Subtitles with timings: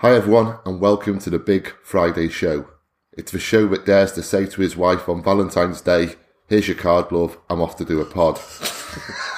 [0.00, 2.68] Hi everyone, and welcome to the Big Friday Show.
[3.14, 6.14] It's the show that dares to say to his wife on Valentine's Day,
[6.46, 7.36] "Here's your card, love.
[7.50, 8.38] I'm off to do a pod."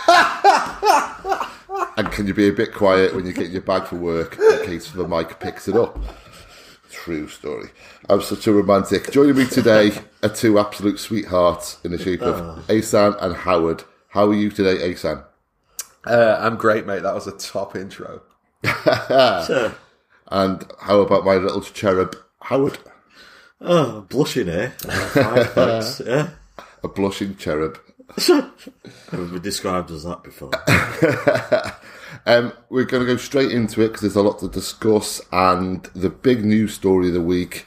[1.96, 4.66] and can you be a bit quiet when you get your bag for work in
[4.66, 5.98] case the mic picks it up?
[6.90, 7.70] True story.
[8.10, 9.10] I'm such a romantic.
[9.10, 9.92] Joining me today
[10.22, 13.84] are two absolute sweethearts in the shape of Asan and Howard.
[14.08, 15.24] How are you today, Asan?
[16.06, 17.02] Uh, I'm great, mate.
[17.02, 18.20] That was a top intro.
[20.30, 22.78] And how about my little cherub, Howard?
[23.60, 24.70] Oh, blushing, eh?
[24.70, 26.00] Fine, thanks.
[26.06, 26.30] Yeah.
[26.82, 27.78] A blushing cherub.
[28.16, 28.50] I've
[29.10, 30.50] been described as that before.
[32.26, 35.20] Um, we're going to go straight into it because there's a lot to discuss.
[35.32, 37.66] And the big news story of the week,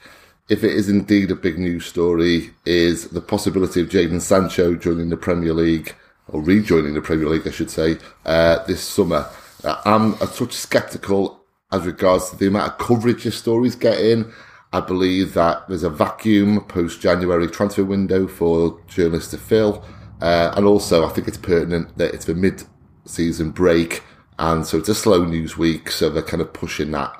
[0.49, 5.09] if it is indeed a big news story, is the possibility of Jadon Sancho joining
[5.09, 5.95] the Premier League,
[6.27, 9.27] or rejoining the Premier League, I should say, uh, this summer.
[9.63, 11.42] Uh, I'm a touch sceptical
[11.73, 14.31] as regards to the amount of coverage this story's getting.
[14.71, 19.83] I believe that there's a vacuum post January transfer window for journalists to fill.
[20.21, 22.63] Uh, and also, I think it's pertinent that it's the mid
[23.05, 24.03] season break.
[24.39, 25.91] And so it's a slow news week.
[25.91, 27.11] So they're kind of pushing that.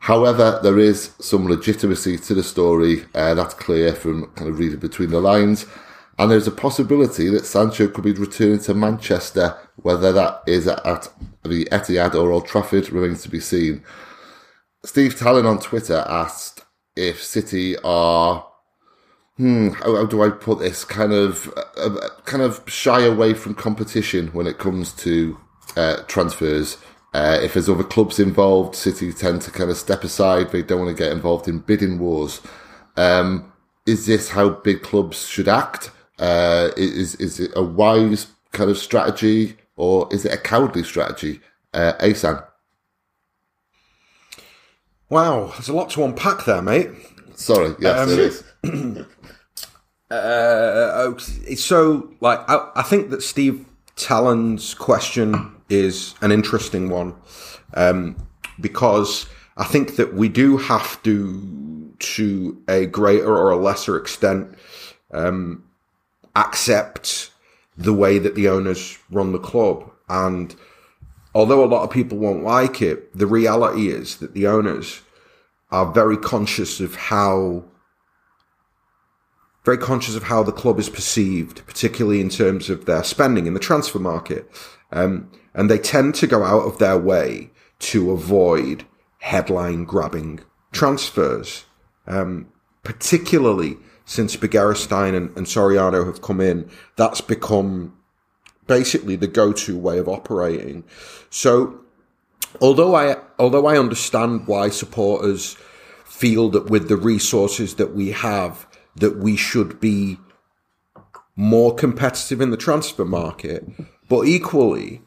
[0.00, 3.04] However, there is some legitimacy to the story.
[3.14, 5.66] Uh, that's clear from kind of reading between the lines.
[6.18, 11.08] And there's a possibility that Sancho could be returning to Manchester, whether that is at
[11.44, 13.84] the Etihad or Old Trafford remains to be seen.
[14.84, 16.64] Steve Talon on Twitter asked
[16.96, 18.46] if City are,
[19.36, 20.84] hmm, how, how do I put this?
[20.84, 25.38] Kind of, uh, uh, kind of shy away from competition when it comes to
[25.76, 26.78] uh, transfers.
[27.14, 30.50] Uh, if there's other clubs involved, City tend to kind of step aside.
[30.50, 32.40] They don't want to get involved in bidding wars.
[32.96, 33.52] Um,
[33.86, 35.90] is this how big clubs should act?
[36.18, 41.40] Uh, is is it a wise kind of strategy or is it a cowardly strategy?
[41.72, 42.42] Uh, Asan.
[45.10, 46.90] Wow, there's a lot to unpack there, mate.
[47.34, 49.06] Sorry, yes, Um, it is.
[50.10, 57.14] Uh, oh, so, like, I, I think that Steve Talon's question is an interesting one
[57.74, 58.16] um,
[58.58, 59.26] because
[59.58, 64.56] I think that we do have to, to a greater or a lesser extent,
[65.12, 65.64] um,
[66.36, 67.30] accept
[67.76, 69.90] the way that the owners run the club.
[70.08, 70.54] And
[71.38, 75.02] although a lot of people won't like it, the reality is that the owners
[75.70, 77.64] are very conscious of how
[79.64, 83.54] very conscious of how the club is perceived, particularly in terms of their spending in
[83.54, 84.50] the transfer market.
[84.90, 87.50] Um, and they tend to go out of their way
[87.80, 88.84] to avoid
[89.18, 90.40] headline grabbing
[90.72, 91.66] transfers,
[92.06, 92.50] um,
[92.82, 96.68] particularly since Begiristain and, and Soriano have come in.
[96.96, 97.97] That's become
[98.68, 100.84] basically the go-to way of operating.
[101.30, 101.80] So
[102.60, 105.56] although I although I understand why supporters
[106.04, 110.18] feel that with the resources that we have that we should be
[111.34, 113.64] more competitive in the transfer market,
[114.08, 115.02] but equally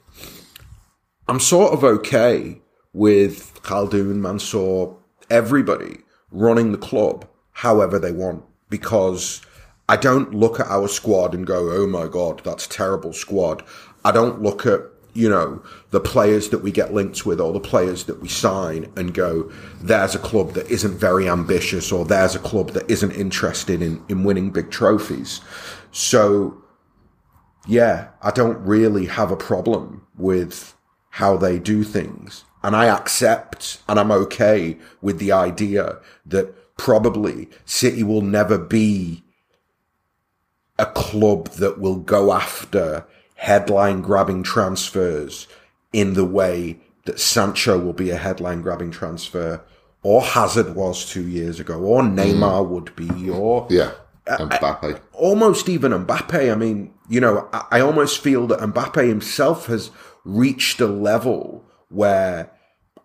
[1.28, 2.62] I'm sort of okay
[2.94, 4.96] with Khaldoon, Mansour,
[5.30, 6.00] everybody
[6.32, 9.42] running the club however they want because
[9.92, 13.62] I don't look at our squad and go, oh my God, that's a terrible squad.
[14.06, 14.80] I don't look at,
[15.12, 18.90] you know, the players that we get linked with or the players that we sign
[18.96, 23.12] and go, there's a club that isn't very ambitious or there's a club that isn't
[23.12, 25.42] interested in, in winning big trophies.
[25.92, 26.64] So,
[27.68, 30.74] yeah, I don't really have a problem with
[31.10, 32.46] how they do things.
[32.64, 39.26] And I accept and I'm okay with the idea that probably City will never be
[40.82, 43.06] a club that will go after
[43.36, 45.48] headline grabbing transfers
[45.94, 49.62] in the way that Sancho will be a headline grabbing transfer
[50.02, 52.18] or Hazard was two years ago or hmm.
[52.18, 53.92] Neymar would be or Yeah,
[54.28, 55.00] uh, and Mbappe.
[55.14, 56.52] almost even Mbappe.
[56.52, 59.92] I mean, you know, I, I almost feel that Mbappe himself has
[60.24, 62.52] reached a level where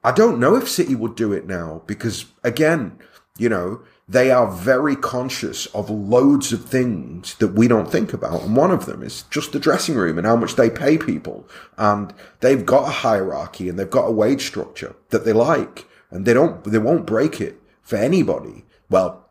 [0.02, 2.98] I don't know if City would do it now because again,
[3.36, 8.42] you know, they are very conscious of loads of things that we don't think about.
[8.42, 11.48] And one of them is just the dressing room and how much they pay people.
[11.76, 16.24] And they've got a hierarchy and they've got a wage structure that they like and
[16.24, 18.64] they don't, they won't break it for anybody.
[18.88, 19.24] Well,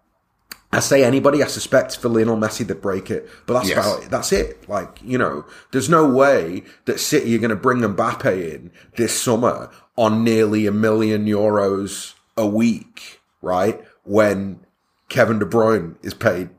[0.73, 3.77] I say anybody, I suspect for Lionel Messi that break it, but that's Yes.
[3.77, 4.09] about it.
[4.09, 4.67] That's it.
[4.67, 9.17] Like, you know, there's no way that City are going to bring Mbappe in this
[9.17, 13.81] summer on nearly a million euros a week, right?
[14.03, 14.64] When
[15.09, 16.49] Kevin De Bruyne is paid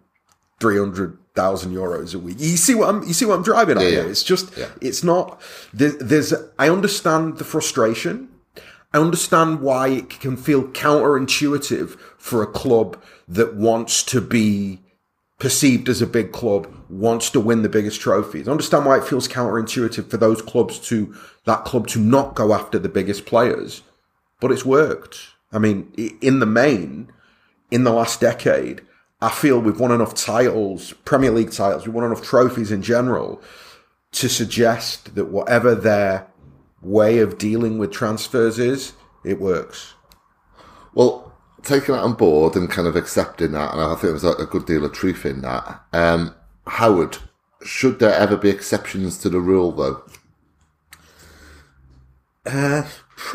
[0.60, 2.36] 300,000 euros a week.
[2.40, 4.04] You see what I'm, you see what I'm driving at Yeah, here?
[4.04, 4.10] yeah.
[4.10, 4.68] It's just, Yeah.
[4.80, 5.40] it's not,
[5.72, 8.28] there, there's, I understand the frustration
[8.94, 12.98] I understand why it can feel counterintuitive for a club
[13.28, 14.80] that wants to be
[15.38, 18.48] perceived as a big club, wants to win the biggest trophies.
[18.48, 21.14] I understand why it feels counterintuitive for those clubs to,
[21.44, 23.82] that club to not go after the biggest players.
[24.40, 25.18] But it's worked.
[25.52, 27.12] I mean, in the main,
[27.70, 28.82] in the last decade,
[29.20, 33.40] I feel we've won enough titles, Premier League titles, we've won enough trophies in general
[34.12, 36.26] to suggest that whatever their
[36.82, 38.92] way of dealing with transfers is,
[39.24, 39.94] it works.
[40.94, 44.46] Well, taking that on board and kind of accepting that, and I think there's a,
[44.46, 45.82] good deal of truth in that.
[45.92, 46.34] Um,
[46.66, 47.18] Howard,
[47.64, 50.02] should there ever be exceptions to the rule, though?
[52.46, 52.86] Uh,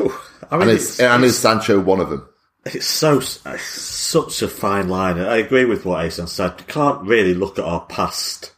[0.50, 2.28] I mean, and is, it's, and it's, is Sancho one of them?
[2.64, 5.18] It's so it's such a fine line.
[5.18, 6.54] I agree with what Asan said.
[6.60, 8.52] You can't really look at our past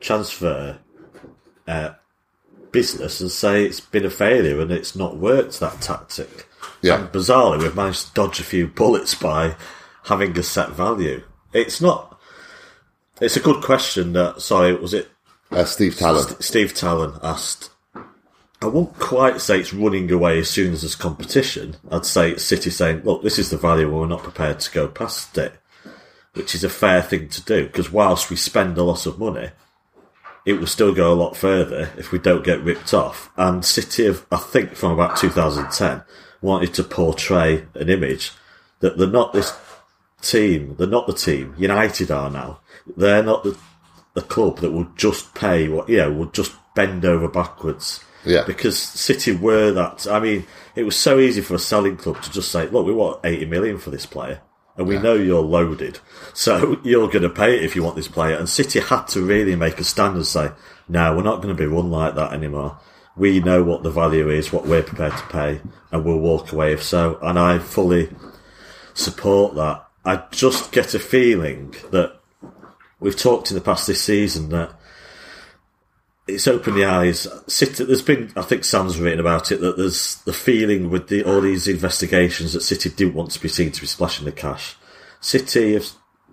[0.00, 0.78] transfer
[1.68, 1.90] uh,
[2.72, 6.46] business and say it's been a failure and it's not worked that tactic.
[6.80, 7.00] Yeah.
[7.00, 9.56] And bizarrely, we've managed to dodge a few bullets by
[10.04, 11.22] having a set value.
[11.52, 12.18] It's not.
[13.20, 14.12] It's a good question.
[14.14, 15.08] That sorry, was it
[15.50, 16.22] Uh, Steve Talon.
[16.22, 17.70] St- Steve Talon asked.
[18.62, 21.76] I won't quite say it's running away as soon as there's competition.
[21.90, 24.88] I'd say it's City saying, "Look, this is the value, we're not prepared to go
[24.88, 25.54] past it,"
[26.32, 29.50] which is a fair thing to do because whilst we spend a lot of money,
[30.46, 33.30] it will still go a lot further if we don't get ripped off.
[33.36, 36.02] And City have, I think, from about 2010,
[36.40, 38.32] wanted to portray an image
[38.80, 39.52] that they're not this
[40.22, 40.76] team.
[40.78, 41.54] They're not the team.
[41.58, 42.60] United are now.
[42.96, 43.56] They're not the
[44.16, 48.00] the club that will just pay what you know will just bend over backwards.
[48.26, 48.44] Yeah.
[48.46, 50.06] Because City were that.
[50.06, 52.92] I mean, it was so easy for a selling club to just say, "Look, we
[52.92, 54.40] want eighty million for this player."
[54.76, 56.00] And we know you're loaded,
[56.34, 58.36] so you're going to pay it if you want this player.
[58.36, 60.50] And City had to really make a stand and say,
[60.88, 62.78] "No, we're not going to be run like that anymore.
[63.16, 65.60] We know what the value is, what we're prepared to pay,
[65.92, 68.10] and we'll walk away if so." And I fully
[68.92, 69.86] support that.
[70.04, 72.20] I just get a feeling that
[73.00, 74.75] we've talked in the past this season that
[76.26, 77.26] it's opened the eyes.
[77.46, 81.22] City, there's been, I think Sam's written about it, that there's the feeling with the,
[81.22, 84.76] all these investigations that City didn't want to be seen to be splashing the cash.
[85.20, 85.88] City have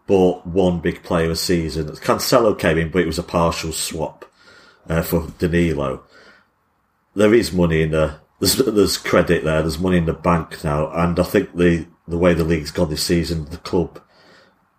[0.08, 1.88] bought one big player a season.
[1.88, 4.26] Cancelo came in, but it was a partial swap
[4.90, 6.04] uh, for Danilo.
[7.16, 9.62] There is money in the there's, there's credit there.
[9.62, 12.90] There's money in the bank now, and I think the the way the league's gone
[12.90, 14.02] this season, the club,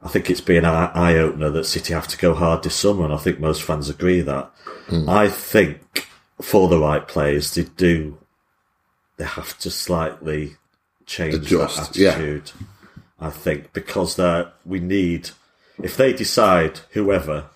[0.04, 3.04] I think it's been an eye opener that City have to go hard this summer,
[3.04, 4.50] and I think most fans agree that.
[4.86, 5.08] Hmm.
[5.08, 6.06] I think
[6.40, 8.18] for the right players, they do.
[9.16, 10.56] They have to slightly
[11.06, 12.10] change Adjust, that yeah.
[12.10, 12.52] attitude.
[13.18, 15.30] I think because they we need
[15.82, 17.46] if they decide whoever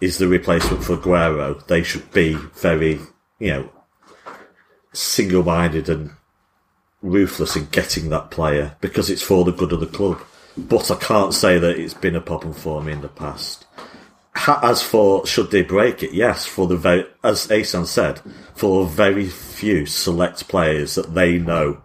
[0.00, 3.00] is the replacement for Aguero, they should be very
[3.40, 3.70] you know
[4.92, 6.12] single minded and
[7.02, 10.20] ruthless in getting that player because it's for the good of the club.
[10.56, 13.66] But I can't say that it's been a problem for me in the past.
[14.46, 16.12] As for should they break it?
[16.12, 18.20] Yes, for the very, as Asan said,
[18.54, 21.78] for very few select players that they know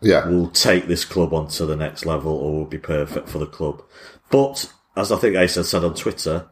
[0.00, 0.28] Yeah.
[0.28, 3.82] will take this club onto the next level or will be perfect for the club.
[4.30, 6.46] But as I think Asan said on Twitter,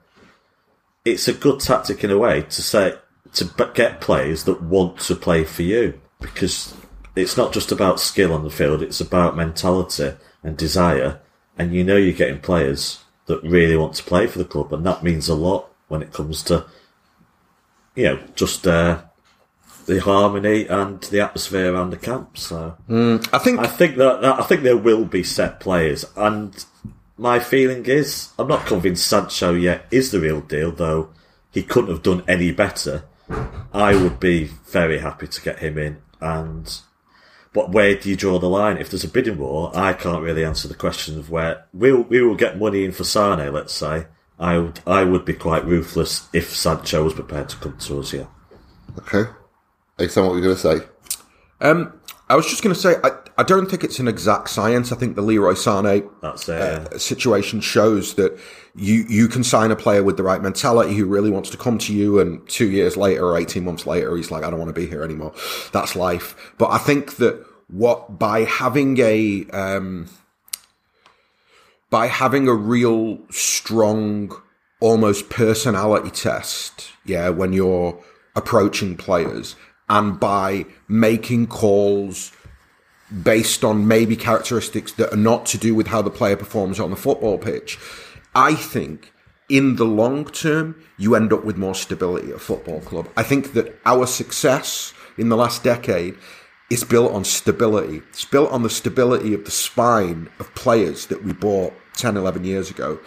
[1.04, 2.94] it's a good tactic in a way to say
[3.34, 6.74] to get players that want to play for you because
[7.16, 10.12] it's not just about skill on the field; it's about mentality
[10.42, 11.20] and desire.
[11.60, 14.84] And you know you're getting players that really want to play for the club, and
[14.86, 16.64] that means a lot when it comes to
[17.94, 19.02] you know just uh,
[19.84, 22.38] the harmony and the atmosphere around the camp.
[22.38, 22.76] So.
[23.32, 26.64] I think I think that, that I think there will be set players, and
[27.18, 30.72] my feeling is I'm not convinced Sancho yet is the real deal.
[30.72, 31.10] Though
[31.52, 33.04] he couldn't have done any better.
[33.72, 35.98] I would be very happy to get him in.
[36.20, 36.80] And
[37.52, 38.76] but where do you draw the line?
[38.78, 42.22] If there's a bidding war, I can't really answer the question of where we'll we
[42.22, 43.52] will get money in for Sane.
[43.52, 44.06] Let's say
[44.38, 48.12] I would I would be quite ruthless if Sancho was prepared to come to us.
[48.12, 48.26] Yeah.
[48.98, 49.30] Okay.
[49.98, 50.86] Explain what you're going to say.
[51.60, 51.92] um,
[52.28, 54.92] I was just going to say I, I don't think it's an exact science.
[54.92, 56.52] I think the Leroy Sane That's it.
[56.52, 56.88] yeah.
[56.92, 58.38] uh, situation shows that
[58.76, 61.78] you you can sign a player with the right mentality who really wants to come
[61.78, 64.74] to you, and two years later or eighteen months later, he's like, I don't want
[64.74, 65.32] to be here anymore.
[65.72, 66.54] That's life.
[66.58, 70.08] But I think that what by having a um,
[71.90, 74.32] by having a real strong,
[74.80, 78.02] almost personality test, yeah, when you're
[78.36, 79.56] approaching players,
[79.88, 82.32] and by making calls
[83.24, 86.90] based on maybe characteristics that are not to do with how the player performs on
[86.90, 87.76] the football pitch,
[88.34, 89.12] I think
[89.48, 93.08] in the long term, you end up with more stability at a football club.
[93.16, 96.16] I think that our success in the last decade
[96.70, 98.02] is built on stability.
[98.10, 102.44] It's built on the stability of the spine of players that we bought 10, 11
[102.44, 103.00] years ago.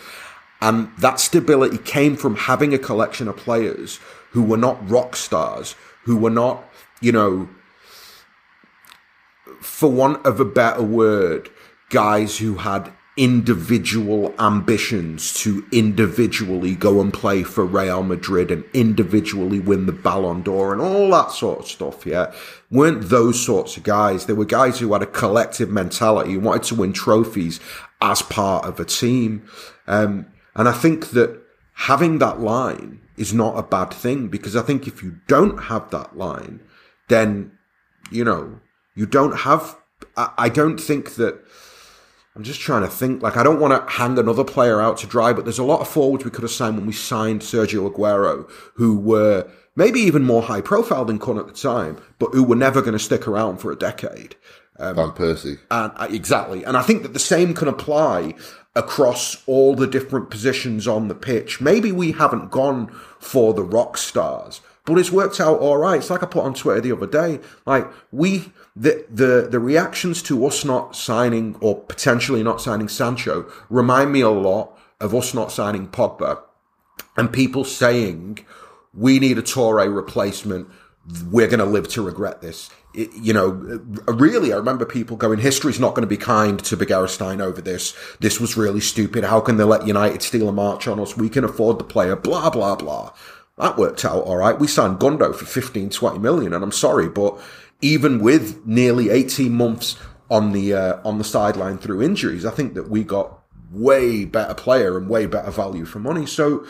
[0.61, 3.99] And that stability came from having a collection of players
[4.31, 6.63] who were not rock stars, who were not,
[7.01, 7.49] you know,
[9.61, 11.49] for want of a better word,
[11.89, 19.59] guys who had individual ambitions to individually go and play for Real Madrid and individually
[19.59, 22.33] win the Ballon d'Or and all that sort of stuff, yeah,
[22.71, 24.25] weren't those sorts of guys.
[24.25, 27.59] They were guys who had a collective mentality, who wanted to win trophies
[28.01, 29.47] as part of a team.
[29.85, 31.39] Um, and I think that
[31.73, 35.91] having that line is not a bad thing because I think if you don't have
[35.91, 36.61] that line,
[37.09, 37.51] then,
[38.09, 38.59] you know,
[38.95, 39.75] you don't have,
[40.17, 41.43] I, I don't think that,
[42.35, 43.21] I'm just trying to think.
[43.21, 45.81] Like, I don't want to hang another player out to dry, but there's a lot
[45.81, 50.23] of forwards we could have signed when we signed Sergio Aguero, who were maybe even
[50.23, 53.27] more high profile than Kun at the time, but who were never going to stick
[53.27, 54.35] around for a decade.
[54.79, 55.59] Um, Van Persie.
[55.69, 56.63] And uh, exactly.
[56.63, 58.33] And I think that the same can apply
[58.75, 61.61] across all the different positions on the pitch.
[61.61, 62.87] Maybe we haven't gone
[63.19, 65.99] for the rock stars, but it's worked out all right.
[65.99, 67.39] It's like I put on Twitter the other day.
[67.67, 73.51] Like we, the, the, the reactions to us not signing or potentially not signing Sancho
[73.69, 76.41] remind me a lot of us not signing Pogba
[77.15, 78.45] and people saying,
[78.93, 80.67] we need a Toure replacement.
[81.29, 82.69] We're going to live to regret this.
[82.93, 83.49] It, you know,
[84.07, 87.95] really, I remember people going, history's not going to be kind to Begiristain over this.
[88.19, 89.23] This was really stupid.
[89.23, 91.17] How can they let United steal a march on us?
[91.17, 93.13] We can afford the player, blah, blah, blah.
[93.57, 94.59] That worked out all right.
[94.59, 96.53] We signed Gundo for 15, 20 million.
[96.53, 97.39] And I'm sorry, but
[97.83, 99.97] even with nearly 18 months
[100.31, 103.39] on the, uh, on the sideline through injuries, I think that we got
[103.71, 106.25] way better player and way better value for money.
[106.25, 106.65] So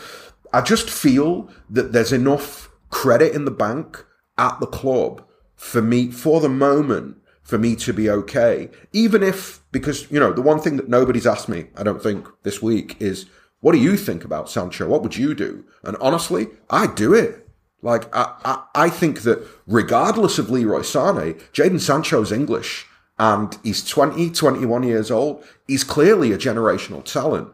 [0.52, 4.04] I just feel that there's enough credit in the bank
[4.36, 8.68] at the club for me, for the moment, for me to be okay.
[8.92, 12.26] Even if, because, you know, the one thing that nobody's asked me, I don't think
[12.42, 13.26] this week is,
[13.60, 14.88] what do you think about Sancho?
[14.88, 15.64] What would you do?
[15.84, 17.43] And honestly, I'd do it.
[17.84, 22.86] Like, I, I, I think that regardless of Leroy Sane, Jadon Sancho's English
[23.18, 25.44] and he's 20, 21 years old.
[25.66, 27.48] He's clearly a generational talent.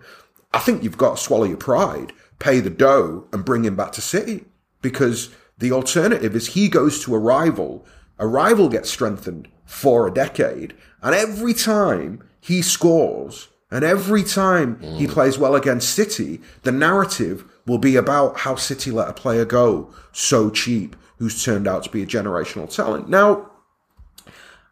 [0.53, 3.93] I think you've got to swallow your pride, pay the dough and bring him back
[3.93, 4.45] to City
[4.83, 7.85] because the alternative is he goes to a rival,
[8.19, 14.77] a rival gets strengthened for a decade, and every time he scores, and every time
[14.77, 14.97] mm.
[14.97, 19.45] he plays well against City, the narrative will be about how City let a player
[19.45, 23.09] go so cheap who's turned out to be a generational talent.
[23.09, 23.49] Now,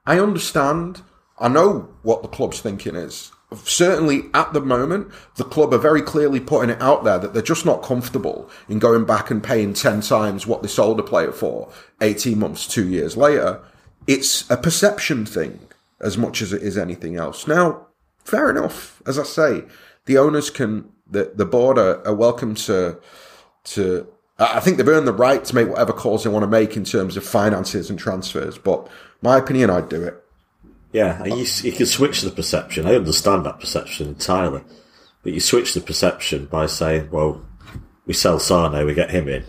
[0.04, 1.02] I understand,
[1.38, 3.30] I know what the club's thinking is
[3.64, 7.42] certainly at the moment, the club are very clearly putting it out there that they're
[7.42, 11.32] just not comfortable in going back and paying 10 times what they sold a player
[11.32, 13.60] for 18 months, two years later.
[14.06, 15.60] It's a perception thing
[16.00, 17.46] as much as it is anything else.
[17.46, 17.86] Now,
[18.24, 19.02] fair enough.
[19.06, 19.64] As I say,
[20.04, 22.98] the owners can, the, the board are, are welcome to,
[23.64, 24.06] to,
[24.38, 26.84] I think they've earned the right to make whatever calls they want to make in
[26.84, 28.88] terms of finances and transfers, but
[29.22, 30.24] my opinion, I'd do it.
[30.92, 32.86] Yeah, you, you can switch the perception.
[32.86, 34.62] I understand that perception entirely.
[35.22, 37.44] But you switch the perception by saying, well,
[38.06, 39.44] we sell Sane, we get him in.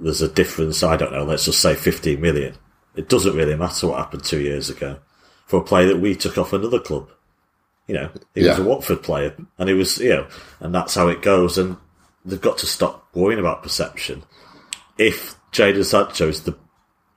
[0.00, 2.56] There's a difference, I don't know, let's just say 15 million.
[2.96, 4.98] It doesn't really matter what happened two years ago
[5.46, 7.10] for a player that we took off another club.
[7.86, 8.50] You know, he yeah.
[8.50, 10.26] was a Watford player and it was, you know,
[10.60, 11.58] and that's how it goes.
[11.58, 11.76] And
[12.24, 14.22] they've got to stop worrying about perception.
[14.96, 16.56] If Jadon Sancho is the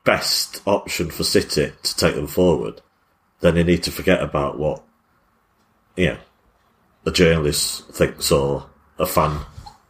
[0.04, 2.82] best option for City to take them forward,
[3.40, 4.84] then they need to forget about what,
[5.96, 6.18] you know,
[7.06, 8.70] a journalist thinks or
[9.00, 9.40] a fan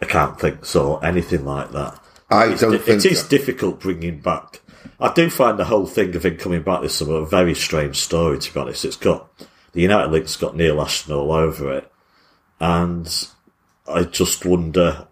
[0.01, 1.99] account thinks or anything like that.
[2.29, 4.61] I it's, don't it, think it is difficult bringing back.
[4.99, 7.97] I do find the whole thing of him coming back this summer a very strange
[7.97, 8.39] story.
[8.39, 9.29] To be honest, it's got
[9.77, 11.91] the United link's got Neil Ashton all over it,
[12.59, 13.27] and
[13.87, 15.07] I just wonder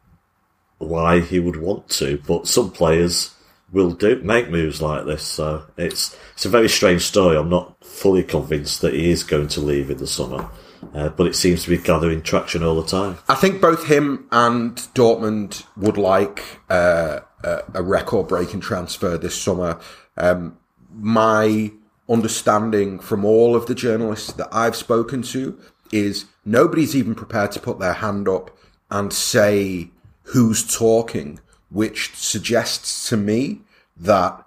[0.79, 2.19] why he would want to.
[2.25, 3.35] But some players
[3.71, 7.37] will do make moves like this, so it's it's a very strange story.
[7.37, 10.49] I'm not fully convinced that he is going to leave in the summer.
[10.95, 13.17] Uh, but it seems to be gathering traction all the time.
[13.27, 19.79] I think both him and Dortmund would like uh, a record breaking transfer this summer.
[20.17, 20.57] Um,
[20.91, 21.71] my
[22.09, 25.59] understanding from all of the journalists that I've spoken to
[25.91, 28.55] is nobody's even prepared to put their hand up
[28.89, 29.89] and say
[30.23, 33.61] who's talking, which suggests to me
[33.97, 34.45] that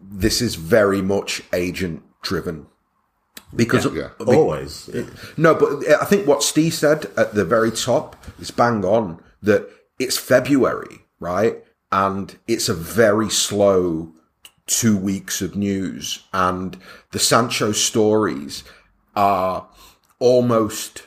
[0.00, 2.66] this is very much agent driven
[3.54, 4.26] because yeah, yeah.
[4.26, 5.02] always yeah.
[5.36, 9.68] no but i think what steve said at the very top is bang on that
[9.98, 14.12] it's february right and it's a very slow
[14.70, 16.78] two weeks of news, and
[17.10, 18.64] the Sancho stories
[19.16, 19.68] are
[20.18, 21.02] almost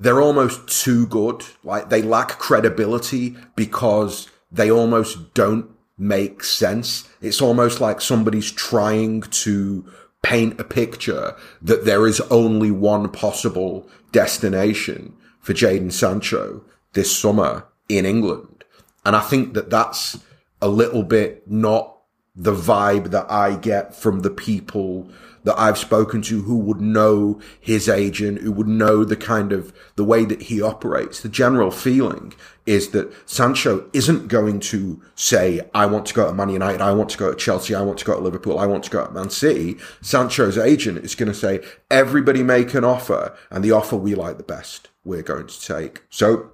[0.00, 1.44] they're almost too good.
[1.64, 7.08] Like they lack credibility because they almost don't make sense.
[7.20, 9.84] It's almost like somebody's trying to
[10.22, 17.66] paint a picture that there is only one possible destination for Jadon Sancho this summer
[17.88, 18.64] in England.
[19.04, 20.18] And I think that that's
[20.60, 21.97] a little bit not
[22.38, 25.10] the vibe that I get from the people
[25.42, 29.72] that I've spoken to who would know his agent, who would know the kind of
[29.96, 31.20] the way that he operates.
[31.20, 36.34] The general feeling is that Sancho isn't going to say, I want to go to
[36.34, 38.66] Man United, I want to go to Chelsea, I want to go to Liverpool, I
[38.66, 39.78] want to go to Man City.
[40.00, 44.36] Sancho's agent is going to say, everybody make an offer and the offer we like
[44.36, 46.02] the best, we're going to take.
[46.08, 46.50] So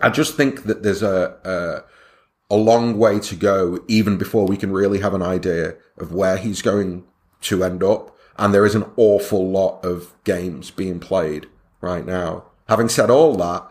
[0.00, 1.91] I just think that there's a, a,
[2.52, 6.36] a long way to go even before we can really have an idea of where
[6.36, 7.02] he's going
[7.40, 8.14] to end up.
[8.36, 11.46] And there is an awful lot of games being played
[11.80, 12.44] right now.
[12.68, 13.66] Having said all that,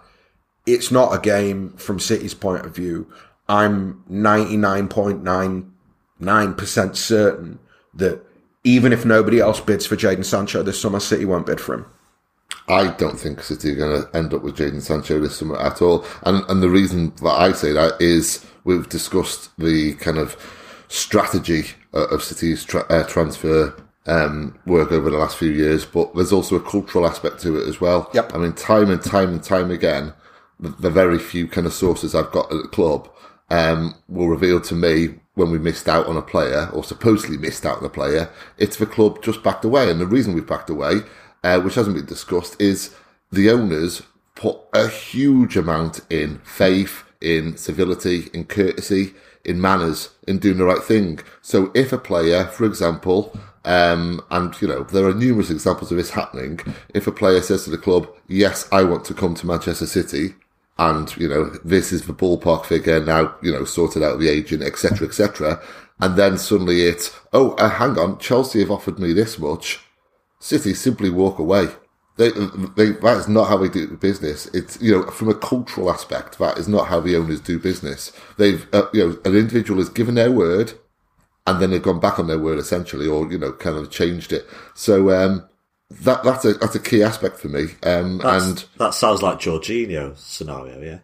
[0.65, 3.05] it's not a game from City's point of view.
[3.47, 7.59] I'm 99.99% certain
[7.93, 8.25] that
[8.63, 11.85] even if nobody else bids for Jadon Sancho this summer, City won't bid for him.
[12.71, 15.81] I don't think City are going to end up with Jadon Sancho this summer at
[15.81, 16.05] all.
[16.23, 20.37] And and the reason that I say that is we've discussed the kind of
[20.87, 23.75] strategy of City's tra- uh, transfer
[24.05, 27.67] um, work over the last few years, but there's also a cultural aspect to it
[27.67, 28.09] as well.
[28.13, 28.33] Yep.
[28.33, 30.13] I mean, time and time and time again,
[30.59, 33.09] the, the very few kind of sources I've got at the club
[33.49, 37.65] um, will reveal to me when we missed out on a player or supposedly missed
[37.65, 39.89] out on a player, it's the club just backed away.
[39.89, 41.01] And the reason we've backed away,
[41.43, 42.95] uh, which hasn't been discussed, is
[43.31, 44.03] the owners
[44.35, 49.13] put a huge amount in faith, in civility, in courtesy,
[49.45, 51.19] in manners, in doing the right thing.
[51.41, 55.97] So if a player, for example, um, and you know, there are numerous examples of
[55.97, 56.59] this happening.
[56.93, 60.35] If a player says to the club, yes, I want to come to Manchester City,
[60.77, 64.63] and you know, this is the ballpark figure now, you know, sorted out the agent,
[64.63, 65.61] etc., etc.,
[65.99, 69.79] and then suddenly it's, oh, uh, hang on, Chelsea have offered me this much.
[70.41, 71.67] City simply walk away.
[72.17, 72.31] They,
[72.75, 74.47] they, that is not how they do business.
[74.47, 78.11] It's you know from a cultural aspect that is not how the owners do business.
[78.37, 80.73] They've uh, you know an individual has given their word,
[81.45, 84.33] and then they've gone back on their word essentially, or you know kind of changed
[84.33, 84.47] it.
[84.73, 85.47] So um,
[85.91, 87.67] that that's a that's a key aspect for me.
[87.83, 90.99] Um, and that sounds like Jorginho's scenario, yeah.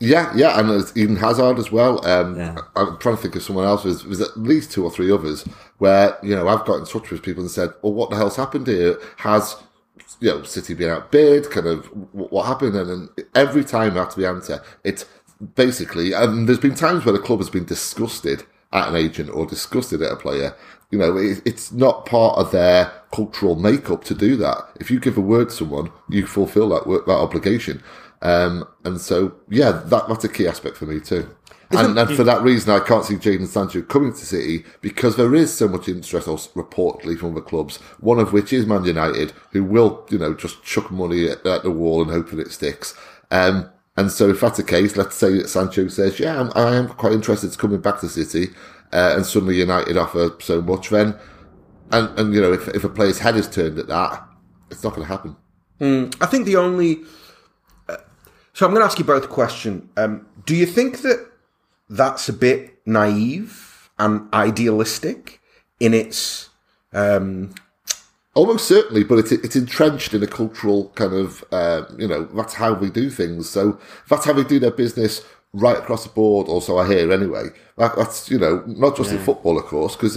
[0.00, 2.04] Yeah, yeah, and there's Eden Hazard as well.
[2.06, 2.58] Um, Yeah.
[2.74, 3.84] I'm trying to think of someone else.
[3.84, 5.44] There's, there's at least two or three others
[5.78, 8.36] where you know I've got in touch with people and said, "Well, what the hell's
[8.36, 8.98] happened here?
[9.18, 9.56] Has
[10.20, 11.50] you know City been outbid?
[11.50, 15.06] Kind of wh- what happened?" And, then every time I have to be answer, it's
[15.54, 16.12] basically.
[16.12, 20.02] And there's been times where the club has been disgusted at an agent or disgusted
[20.02, 20.54] at a player.
[20.90, 24.58] You know, it, it's not part of their cultural makeup to do that.
[24.78, 27.82] If you give a word to someone, you fulfil that that obligation.
[28.22, 31.28] Um, and so, yeah, that, that's a key aspect for me too.
[31.70, 35.34] And, and for that reason, I can't see Jadon Sancho coming to City because there
[35.34, 37.78] is so much interest, also reportedly from the clubs.
[37.98, 41.64] One of which is Man United, who will, you know, just chuck money at, at
[41.64, 42.94] the wall and hope that it sticks.
[43.32, 46.76] Um, and so, if that's the case, let's say that Sancho says, "Yeah, I'm, I
[46.76, 48.50] am quite interested in coming back to City,"
[48.92, 51.16] uh, and suddenly United offer so much, then,
[51.90, 54.22] and and you know, if if a player's head is turned at that,
[54.70, 55.34] it's not going to happen.
[56.20, 57.00] I think the only.
[58.56, 59.90] So I'm going to ask you both a question.
[59.98, 61.30] Um, do you think that
[61.90, 65.42] that's a bit naive and idealistic
[65.78, 66.48] in its?
[66.90, 67.54] Um,
[68.32, 72.54] Almost certainly, but it's it's entrenched in a cultural kind of uh, you know that's
[72.54, 73.50] how we do things.
[73.50, 76.48] So that's how we do their business right across the board.
[76.48, 77.48] Also, I hear anyway.
[77.76, 80.16] That, that's you know not just in football, of course, because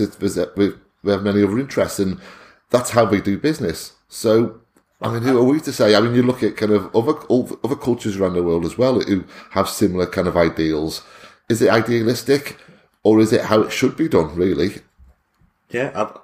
[0.56, 2.22] we have many other interests, and
[2.70, 3.96] that's how we do business.
[4.08, 4.62] So.
[5.02, 5.96] I mean, who are we to say?
[5.96, 7.14] I mean, you look at kind of other
[7.64, 11.04] other cultures around the world as well who have similar kind of ideals.
[11.48, 12.58] Is it idealistic,
[13.04, 14.36] or is it how it should be done?
[14.36, 14.82] Really,
[15.70, 16.18] Yeah, I've,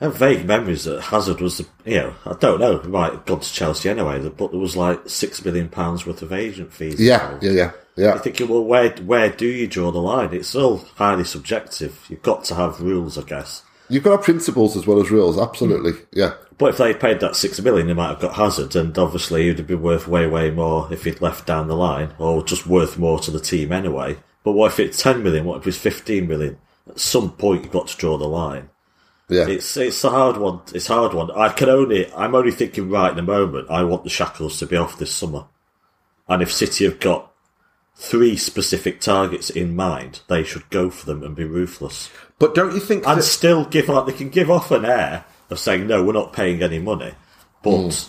[0.00, 3.12] I have vague memories that Hazard was, the, you know, I don't know, he might
[3.12, 6.72] have gone to Chelsea anyway, but there was like six million pounds worth of agent
[6.72, 7.00] fees.
[7.00, 7.44] yeah, involved.
[7.44, 8.04] yeah, yeah, yeah.
[8.14, 10.32] You're thinking, well, where where do you draw the line?
[10.32, 12.04] It's all highly subjective.
[12.08, 13.62] You've got to have rules, I guess.
[13.88, 15.92] You've got principles as well as rules, absolutely.
[15.92, 16.06] Mm.
[16.12, 16.34] Yeah.
[16.56, 19.58] But if they paid that six million, they might have got Hazard, and obviously he'd
[19.58, 22.96] have been worth way, way more if he'd left down the line, or just worth
[22.96, 24.16] more to the team anyway.
[24.44, 25.44] But what if it's ten million?
[25.44, 26.58] What if it's fifteen million?
[26.88, 28.70] At some point, you've got to draw the line.
[29.28, 29.48] Yeah.
[29.48, 30.60] It's it's a hard one.
[30.72, 31.30] It's a hard one.
[31.32, 33.70] I can only I'm only thinking right in the moment.
[33.70, 35.46] I want the shackles to be off this summer,
[36.28, 37.32] and if City have got
[37.96, 42.10] three specific targets in mind, they should go for them and be ruthless.
[42.38, 45.24] But don't you think And that, still give like they can give off an air
[45.50, 47.14] of saying no, we're not paying any money,
[47.62, 48.08] but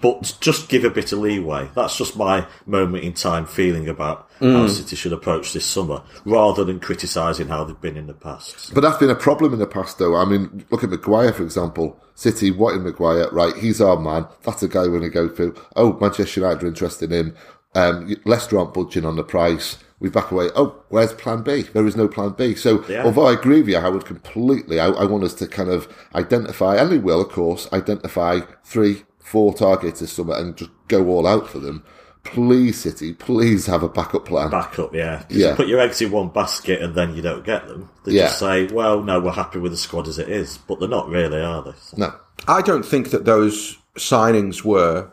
[0.00, 1.68] but just give a bit of leeway.
[1.74, 6.64] That's just my moment in time feeling about how City should approach this summer, rather
[6.64, 8.74] than criticising how they've been in the past.
[8.74, 10.16] But that's been a problem in the past, though.
[10.16, 11.98] I mean, look at Maguire, for example.
[12.14, 13.56] City wanting Maguire, right?
[13.56, 14.26] He's our man.
[14.42, 15.54] That's a guy we're going to go through.
[15.76, 17.36] Oh, Manchester United are interested in him.
[17.74, 19.78] Um, Leicester aren't budging on the price.
[19.98, 20.50] We back away.
[20.54, 21.62] Oh, where's Plan B?
[21.62, 22.54] There is no Plan B.
[22.54, 23.04] So, Yeah.
[23.04, 26.76] although I agree with you, Howard, completely, I, I want us to kind of identify,
[26.76, 31.26] and we will, of course, identify three, four targets this summer and just go all
[31.26, 31.82] out for them.
[32.24, 34.50] Please, City, please have a backup plan.
[34.50, 35.22] Backup, yeah.
[35.30, 35.50] Yeah.
[35.50, 37.88] You put your eggs in one basket and then you don't get them.
[38.04, 38.22] They Yeah.
[38.24, 40.58] just say, well, no, we're happy with the squad as it is.
[40.58, 41.72] But they're not really, are they?
[41.80, 42.12] So- no.
[42.48, 45.08] I don't think that those signings were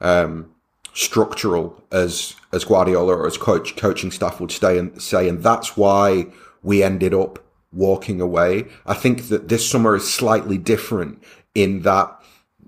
[0.00, 0.50] um,
[0.94, 5.76] structural as as Guardiola or as coach coaching staff would stay and say, and that's
[5.76, 6.26] why
[6.62, 8.66] we ended up walking away.
[8.86, 11.22] I think that this summer is slightly different
[11.54, 12.16] in that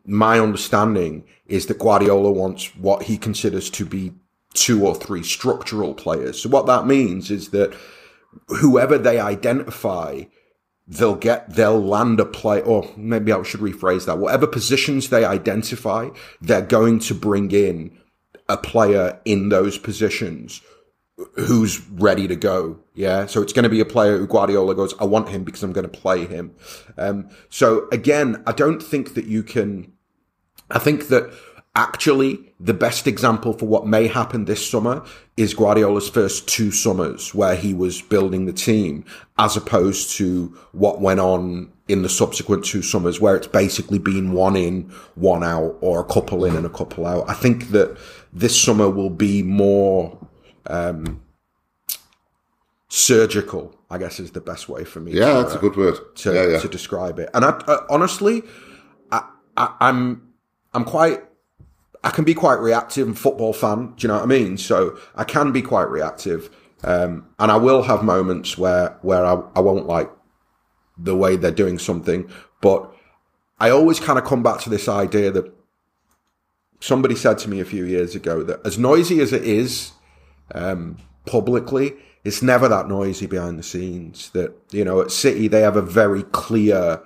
[0.05, 4.13] my understanding is that Guardiola wants what he considers to be
[4.55, 6.43] two or three structural players.
[6.43, 7.75] So what that means is that
[8.49, 10.25] whoever they identify
[10.89, 15.25] they'll get they'll land a play or maybe I should rephrase that whatever positions they
[15.25, 16.11] identify
[16.41, 17.97] they're going to bring in
[18.49, 20.61] a player in those positions
[21.37, 24.95] who's ready to go yeah so it's going to be a player who Guardiola goes
[25.01, 26.55] I want him because I'm going to play him
[26.99, 29.93] um, so again I don't think that you can
[30.71, 31.33] I think that
[31.77, 35.05] actually the best example for what may happen this summer
[35.37, 39.05] is Guardiola's first two summers where he was building the team
[39.39, 44.33] as opposed to what went on in the subsequent two summers where it's basically been
[44.33, 44.83] one in,
[45.15, 47.29] one out or a couple in and a couple out.
[47.29, 47.97] I think that
[48.37, 50.19] this summer will be more,
[50.67, 51.23] um,
[52.89, 55.13] surgical, I guess is the best way for me.
[55.13, 55.99] Yeah, to, that's a good word.
[56.17, 56.59] to, yeah, yeah.
[56.59, 57.31] to describe it.
[57.35, 58.43] And I, uh, honestly,
[59.11, 60.33] I, I, I'm
[60.75, 61.23] I'm quite
[62.05, 63.09] I can be quite reactive.
[63.09, 63.95] I'm football fan.
[63.97, 64.59] Do you know what I mean?
[64.59, 66.51] So I can be quite reactive,
[66.85, 70.11] um, and I will have moments where where I, I won't like
[70.99, 72.91] the way they're doing something, but
[73.59, 75.53] I always kind of come back to this idea that
[76.81, 79.93] somebody said to me a few years ago that as noisy as it is
[80.55, 84.31] um, publicly, it's never that noisy behind the scenes.
[84.31, 87.03] That you know, at City they have a very clear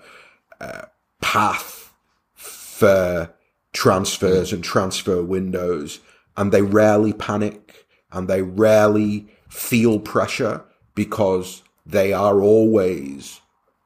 [0.60, 0.82] uh,
[1.20, 1.92] path
[2.34, 3.32] for
[3.72, 6.00] transfers and transfer windows,
[6.36, 13.40] and they rarely panic and they rarely feel pressure because they are always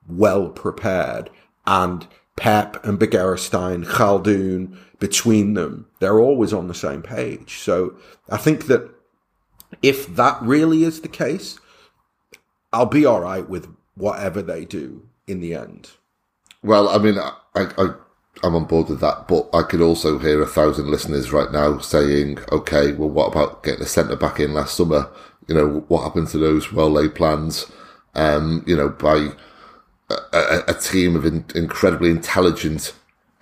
[0.08, 1.30] well prepared
[1.66, 7.58] and Pep and Begiristain, Khaldoon, between them, they're always on the same page.
[7.58, 7.94] So
[8.30, 8.90] I think that
[9.82, 11.58] if that really is the case,
[12.72, 15.90] I'll be all right with whatever they do in the end.
[16.62, 17.92] Well, I mean, I, I,
[18.42, 21.76] I'm on board with that, but I could also hear a thousand listeners right now
[21.80, 25.10] saying, okay, well, what about getting a centre back in last summer?
[25.48, 27.70] You know, what happened to those well laid plans,
[28.14, 29.34] um, you know, by
[30.08, 32.94] a, a, a team of in, incredibly intelligent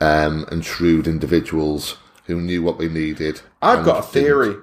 [0.03, 3.41] um, and shrewd individuals who knew what we needed.
[3.61, 4.27] I've got a didn't.
[4.27, 4.57] theory,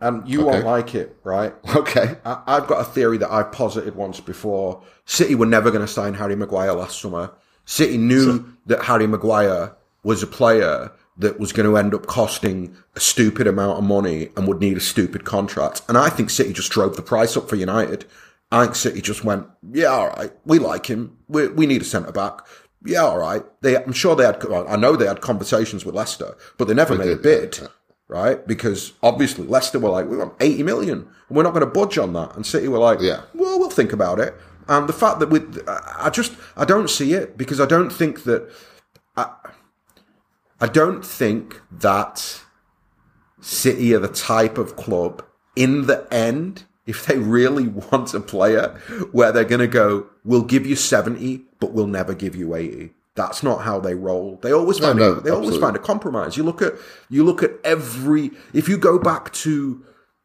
[0.00, 1.54] and you won't like it, right?
[1.76, 2.16] Okay.
[2.24, 4.82] I, I've got a theory that I've posited once before.
[5.04, 7.32] City were never going to sign Harry Maguire last summer.
[7.64, 12.76] City knew that Harry Maguire was a player that was going to end up costing
[12.96, 15.82] a stupid amount of money and would need a stupid contract.
[15.88, 18.04] And I think City just drove the price up for United.
[18.50, 21.16] I think City just went, yeah, all right, we like him.
[21.28, 22.40] We, we need a centre back.
[22.84, 23.42] Yeah, all right.
[23.62, 26.94] They, I'm sure they had, I know they had conversations with Leicester, but they never
[26.94, 27.68] made a did, bid
[28.08, 28.46] right?
[28.46, 31.96] Because obviously Leicester were like, we want 80 million and we're not going to budge
[31.98, 32.36] on that.
[32.36, 33.22] And City were like, Yeah.
[33.34, 34.34] well, we'll think about it.
[34.68, 38.24] And the fact that with, I just, I don't see it because I don't think
[38.24, 38.50] that,
[39.16, 39.30] I,
[40.60, 42.42] I don't think that
[43.40, 45.24] City are the type of club
[45.56, 48.78] in the end, if they really want a player
[49.12, 52.90] where they're going to go, we'll give you 70, but we'll never give you 80.
[53.16, 54.38] That's not how they roll.
[54.42, 56.36] They always find no, a, they always find a compromise.
[56.36, 56.72] You look at
[57.08, 59.84] you look at every if you go back to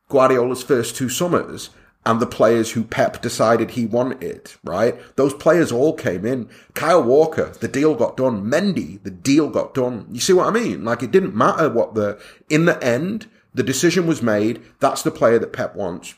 [0.10, 1.70] Guardiola's first two summers
[2.04, 5.00] and the players who Pep decided he wanted, right?
[5.18, 6.50] Those players all came in.
[6.74, 8.46] Kyle Walker, the deal got done.
[8.46, 10.08] Mendy, the deal got done.
[10.12, 10.84] You see what I mean?
[10.84, 12.20] Like it didn't matter what the
[12.50, 14.64] in the end the decision was made.
[14.80, 16.16] That's the player that Pep wants.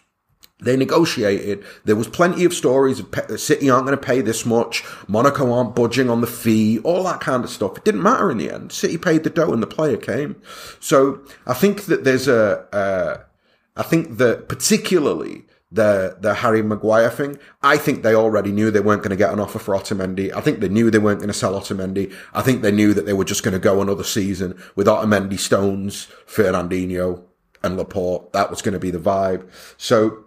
[0.62, 1.66] They negotiated.
[1.86, 4.84] There was plenty of stories of Pe- City aren't going to pay this much.
[5.08, 6.80] Monaco aren't budging on the fee.
[6.80, 7.78] All that kind of stuff.
[7.78, 8.72] It didn't matter in the end.
[8.72, 10.40] City paid the dough and the player came.
[10.80, 17.10] So I think that there's a, a, I think that particularly the the Harry Maguire
[17.10, 20.32] thing, I think they already knew they weren't going to get an offer for Otamendi.
[20.36, 22.14] I think they knew they weren't going to sell Otamendi.
[22.34, 25.40] I think they knew that they were just going to go another season with Otamendi,
[25.40, 27.24] Stones, Fernandinho,
[27.64, 28.34] and Laporte.
[28.34, 29.50] That was going to be the vibe.
[29.78, 30.26] So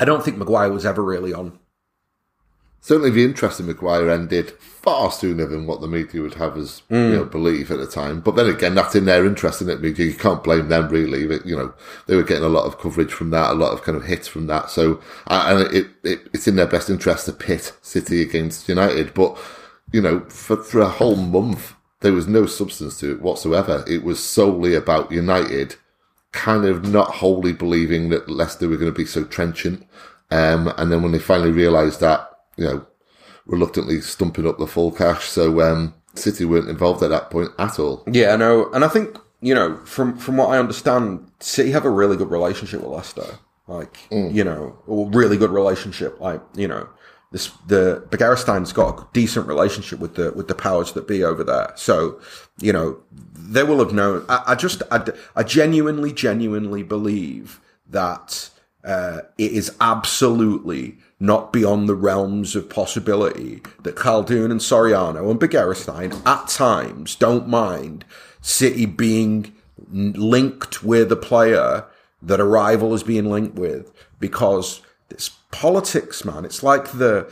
[0.00, 1.58] I don't think Maguire was ever really on.
[2.80, 6.80] Certainly, the interest in Maguire ended far sooner than what the media would have us
[6.88, 7.30] you know, mm.
[7.30, 8.22] believe at the time.
[8.22, 9.82] But then again, that's in their interest in it.
[9.82, 10.06] Media.
[10.06, 11.26] You can't blame them really.
[11.26, 11.74] But, you know,
[12.06, 14.26] they were getting a lot of coverage from that, a lot of kind of hits
[14.26, 14.70] from that.
[14.70, 19.12] So, and it, it it's in their best interest to pit City against United.
[19.12, 19.36] But
[19.92, 23.84] you know, for for a whole month, there was no substance to it whatsoever.
[23.86, 25.76] It was solely about United
[26.32, 29.86] kind of not wholly believing that Leicester were going to be so trenchant.
[30.30, 32.86] Um, and then when they finally realised that, you know,
[33.46, 35.24] reluctantly stumping up the full cash.
[35.24, 38.04] So um, City weren't involved at that point at all.
[38.10, 41.84] Yeah, I know, and I think you know from from what I understand, City have
[41.84, 43.38] a really good relationship with Leicester.
[43.66, 46.20] Like you know, a really good relationship.
[46.20, 46.88] Like you know,
[47.30, 51.72] the Begiristain's got a decent relationship with the with the powers that be over there.
[51.76, 52.20] So
[52.60, 54.24] you know, they will have known.
[54.28, 55.04] I, I just I,
[55.36, 58.50] I genuinely genuinely believe that
[58.84, 65.38] uh, it is absolutely not beyond the realms of possibility that Khaldoon and Soriano and
[65.38, 68.04] Begiristain at times don't mind
[68.40, 69.54] City being
[69.92, 71.84] linked with a player
[72.22, 76.44] that a rival is being linked with because it's politics, man.
[76.44, 77.30] It's like the,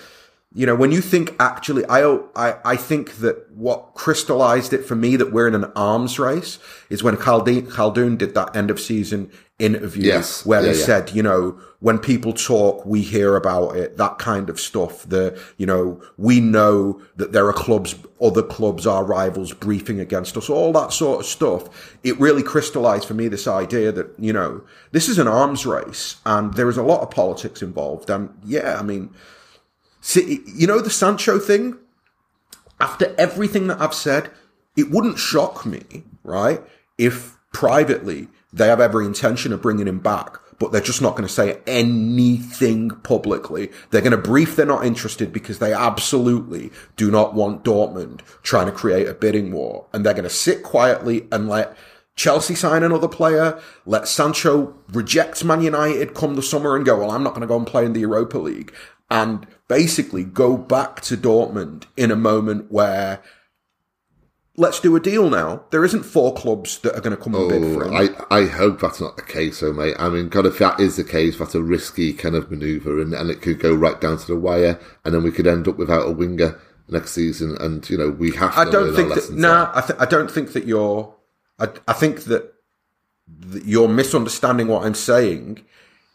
[0.55, 4.95] you know, when you think actually, I, I, I think that what crystallized it for
[4.95, 6.59] me that we're in an arms race
[6.91, 10.47] is when Khaldoon, Khaldoon did that end of season interview Yes.
[10.47, 10.85] where Yeah, they yeah.
[10.85, 15.09] said, you know, when people talk, we hear about it, that kind of stuff.
[15.09, 20.37] The, you know, we know that there are clubs, other clubs, our rivals briefing against
[20.37, 21.97] us, all that sort of stuff.
[22.05, 26.17] It really crystallized for me this idea that, you know, this is an arms race
[26.25, 28.11] and there is a lot of politics involved.
[28.11, 29.11] And yeah, I mean,
[30.01, 31.77] see, you know, the Sancho thing,
[32.81, 34.31] after everything that I've said,
[34.77, 36.63] it wouldn't shock me, right?
[36.97, 41.27] If privately they have every intention of bringing him back, but they're just not going
[41.27, 43.71] to say anything publicly.
[43.91, 48.67] They're going to brief they're not interested because they absolutely do not want Dortmund trying
[48.67, 49.87] to create a bidding war.
[49.93, 51.77] And they're going to sit quietly and let
[52.17, 57.13] Chelsea sign another player, let Sancho reject Man United come the summer and go, well,
[57.13, 58.75] I'm not going to go and play in the Europa League.
[59.11, 63.23] And basically go back to Dortmund in a moment where
[64.59, 65.63] let's do a deal now.
[65.71, 68.17] There isn't four clubs that are going to come and bid for oh, him.
[68.19, 69.95] Oh, I, I hope that's not the case, though, mate.
[69.99, 73.15] I mean, God, if that is the case, that's a risky kind of manoeuvre, and,
[73.15, 75.79] and it could go right down to the wire, and then we could end up
[75.79, 77.57] without a winger next season.
[77.61, 78.53] And you know, we have.
[78.55, 79.31] To I don't think that.
[79.33, 81.15] Nah, I, th- I don't think that you're.
[81.61, 82.53] I, I think that,
[83.29, 85.65] that you're misunderstanding what I'm saying.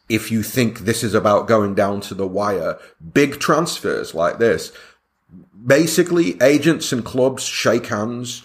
[0.09, 2.77] If you think this is about going down to the wire,
[3.13, 4.73] big transfers like this,
[5.65, 8.43] basically agents and clubs shake hands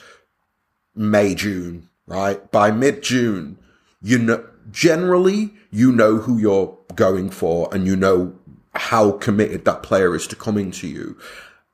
[0.94, 2.50] May, June, right?
[2.50, 3.58] By mid June,
[4.02, 8.34] you know, generally, you know who you're going for and you know
[8.74, 11.16] how committed that player is to coming to you.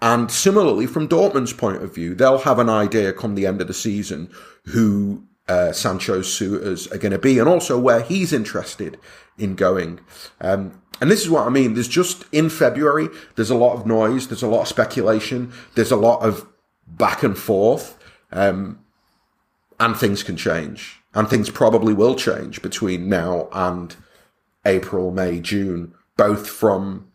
[0.02, 3.68] And similarly, from Dortmund's point of view, they'll have an idea come the end of
[3.68, 4.30] the season
[4.66, 8.98] who uh, Sancho's suitors are going to be and also where he's interested
[9.38, 10.00] in going.
[10.40, 11.74] Um, and this is what I mean.
[11.74, 15.92] There's just in February, there's a lot of noise, there's a lot of speculation, there's
[15.92, 16.46] a lot of
[16.86, 17.98] back and forth.
[18.30, 18.84] Um,
[19.80, 21.00] and things can change.
[21.14, 23.94] And things probably will change between now and
[24.64, 27.08] April, May, June, both from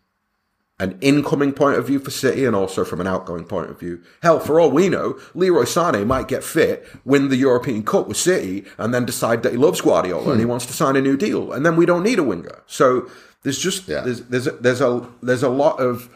[0.80, 4.02] an incoming point of view for City and also from an outgoing point of view.
[4.22, 8.16] Hell, for all we know, Leroy Sané might get fit, win the European Cup with
[8.16, 11.18] City, and then decide that he loves Guardiola and he wants to sign a new
[11.18, 12.64] deal, and then we don't need a winger.
[12.66, 13.10] So
[13.44, 14.02] there's just Yeah.
[14.02, 16.10] there's there's a, there's a there's a lot of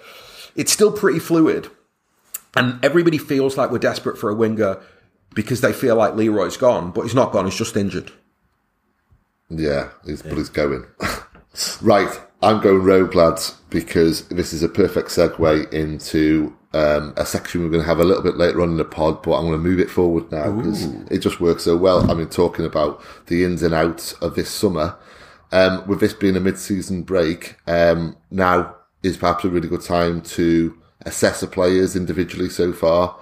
[0.56, 1.70] it's still pretty fluid,
[2.56, 4.80] and everybody feels like we're desperate for a winger
[5.34, 7.46] because they feel like Leroy's gone, but he's not gone.
[7.46, 8.12] He's just injured.
[9.50, 10.86] Yeah, he's, but he's going.
[11.82, 17.62] right, I'm going rogue, lads, because this is a perfect segue into um, a section
[17.64, 19.54] we're going to have a little bit later on in the pod, but I'm going
[19.54, 22.10] to move it forward now because it just works so well.
[22.10, 24.96] I mean, talking about the ins and outs of this summer,
[25.54, 30.22] um, with this being a mid-season break, um, now is perhaps a really good time
[30.22, 33.16] to assess the players individually so far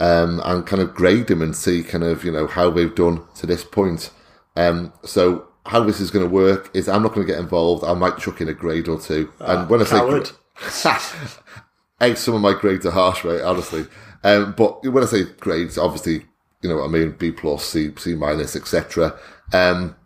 [0.00, 3.22] um, and kind of grade them and see kind of you know how they've done
[3.36, 4.10] to this point.
[4.56, 7.84] Um, so how this is going to work is I'm not going to get involved.
[7.84, 9.32] I might chuck in a grade or two.
[9.40, 10.30] and when I coward.
[10.68, 10.90] say
[12.00, 13.42] hey, some of my grades are harsh, right?
[13.42, 13.86] Honestly,
[14.24, 16.24] um, but when I say grades, obviously
[16.62, 17.12] you know what I mean.
[17.12, 19.18] B plus, C, C minus, etc.
[19.52, 19.96] Um,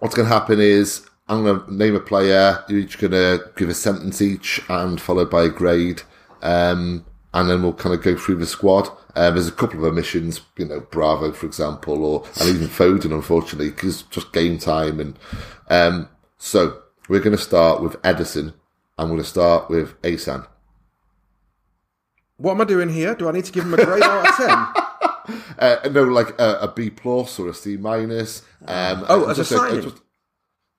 [0.00, 2.64] what's going to happen is I'm going to name a player.
[2.68, 6.02] You're each going to give a sentence each and followed by a grade.
[6.42, 8.88] Um, and then we'll kind of go through the squad.
[9.16, 13.12] Um, there's a couple of omissions, you know, Bravo, for example, or, and even Foden,
[13.12, 15.00] unfortunately, because just game time.
[15.00, 15.18] And,
[15.68, 16.08] um,
[16.38, 18.54] so we're going to start with Ederson.
[18.98, 20.46] I'm going to start with Asan.
[22.36, 23.14] What am I doing here?
[23.14, 24.36] Do I need to give him a grade out of
[24.76, 24.82] 10?
[25.58, 28.42] Uh, no, like a, a B plus or a C minus.
[28.64, 29.82] Um, Oh, as a signing?
[29.82, 30.00] just-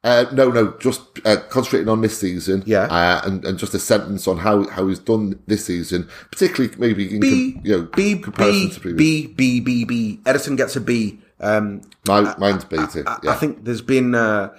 [0.04, 2.64] uh, no, no, just uh, concentrating on this season.
[2.66, 2.84] Yeah.
[2.84, 7.14] uh, and, and just a sentence on how, how he's done this season, particularly maybe
[7.14, 8.98] in B, com- you know B, comparison B, to previous.
[8.98, 10.20] B, B, B, B.
[10.24, 11.20] Ederson gets a B.
[11.40, 13.04] Um, My, mine's B too.
[13.06, 13.32] I, yeah.
[13.32, 14.56] I think there's been uh,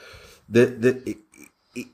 [0.49, 1.17] the the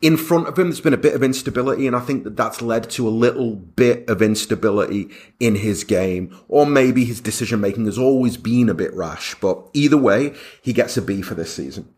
[0.00, 0.68] in front of him.
[0.68, 3.56] There's been a bit of instability, and I think that that's led to a little
[3.56, 8.74] bit of instability in his game, or maybe his decision making has always been a
[8.74, 9.34] bit rash.
[9.40, 11.88] But either way, he gets a B for this season.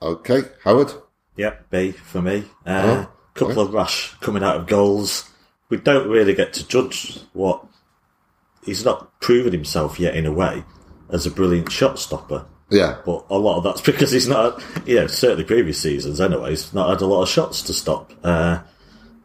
[0.00, 0.92] Okay, Howard.
[1.36, 2.44] Yep, B for me.
[2.64, 5.30] Uh, Oh, couple of rash coming out of goals.
[5.68, 7.64] We don't really get to judge what
[8.64, 10.64] he's not proven himself yet in a way
[11.10, 12.46] as a brilliant shot stopper.
[12.70, 16.72] Yeah, But a lot of that's because he's not, you know, certainly previous seasons anyways,
[16.72, 18.12] not had a lot of shots to stop.
[18.24, 18.60] Uh,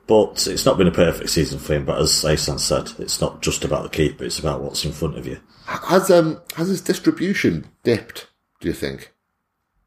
[0.07, 1.86] but it's not been a perfect season for him.
[1.86, 5.17] But as Asan said, it's not just about the keeper; it's about what's in front
[5.17, 5.39] of you.
[5.65, 8.27] has um has his distribution dipped?
[8.60, 9.13] Do you think?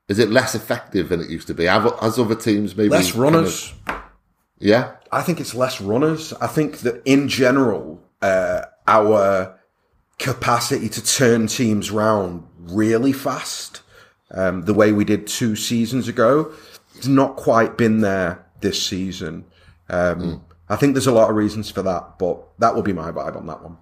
[0.08, 1.64] Is it less effective than it used to be?
[1.64, 3.72] Have, has other teams maybe Less kind runners.
[3.86, 4.02] of-
[4.58, 6.32] yeah, I think it's less runners.
[6.40, 9.58] I think that in general, uh, our
[10.18, 13.82] capacity to turn teams round really fast,
[14.30, 16.52] um, the way we did two seasons ago,
[16.96, 19.44] it's not quite been there this season.
[19.88, 23.10] Um, I think there's a lot of reasons for that, but that will be my
[23.10, 23.76] vibe on that one.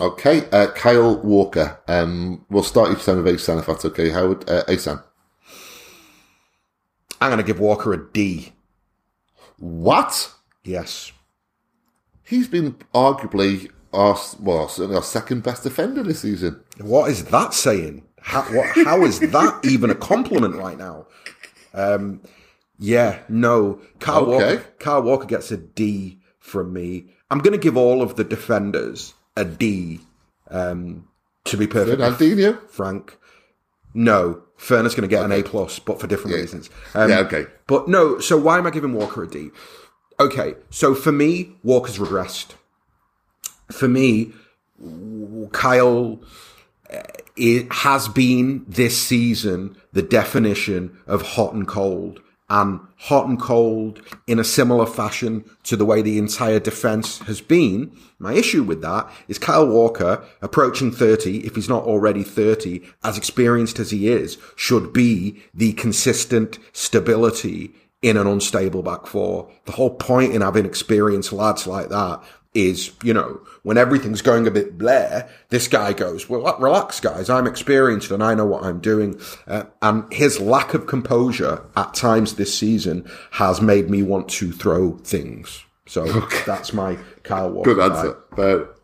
[0.00, 1.78] Okay, uh, Kyle Walker.
[1.88, 4.10] Um, we'll start each time with Asan if that's okay.
[4.10, 5.00] Howard, uh, Asan.
[7.20, 8.52] I'm going to give Walker a D.
[9.58, 10.32] What?
[10.64, 11.12] Yes.
[12.24, 16.62] He's been arguably our well, certainly our second best defender this season.
[16.80, 18.04] What is that saying?
[18.20, 21.06] How, what, how is that even a compliment right now?
[21.72, 22.20] Um,
[22.78, 23.80] yeah, no.
[23.98, 24.56] Carl Okay.
[24.56, 27.06] Walker, Carl Walker gets a D from me.
[27.30, 30.00] I'm going to give all of the defenders a D.
[30.50, 31.08] Um,
[31.44, 32.68] to be perfectly Fernandinho.
[32.68, 33.16] frank,
[33.94, 34.42] no.
[34.58, 36.68] Fernand's going to get an A plus, but for different reasons.
[36.94, 37.46] Um, Yeah, okay.
[37.66, 38.18] But no.
[38.18, 39.50] So why am I giving Walker a D?
[40.20, 42.54] Okay, so for me, Walker's regressed.
[43.70, 44.32] For me,
[45.52, 46.20] Kyle
[47.38, 52.20] it has been this season the definition of hot and cold.
[52.50, 57.42] And hot and cold in a similar fashion to the way the entire defense has
[57.42, 57.94] been.
[58.18, 63.18] My issue with that is Kyle Walker, approaching 30, if he's not already 30, as
[63.18, 69.50] experienced as he is, should be the consistent stability in an unstable back four.
[69.66, 72.22] The whole point in having experienced lads like that
[72.54, 77.28] is, you know, when everything's going a bit blare, this guy goes, well, relax guys,
[77.28, 79.20] I'm experienced and I know what I'm doing.
[79.46, 84.52] Uh, and his lack of composure at times this season has made me want to
[84.52, 85.64] throw things.
[85.86, 86.04] So
[86.46, 87.74] that's my Kyle Walker.
[87.74, 88.18] Good answer.
[88.34, 88.76] But,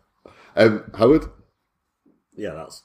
[0.55, 1.25] um, Howard.
[2.35, 2.83] Yeah, that's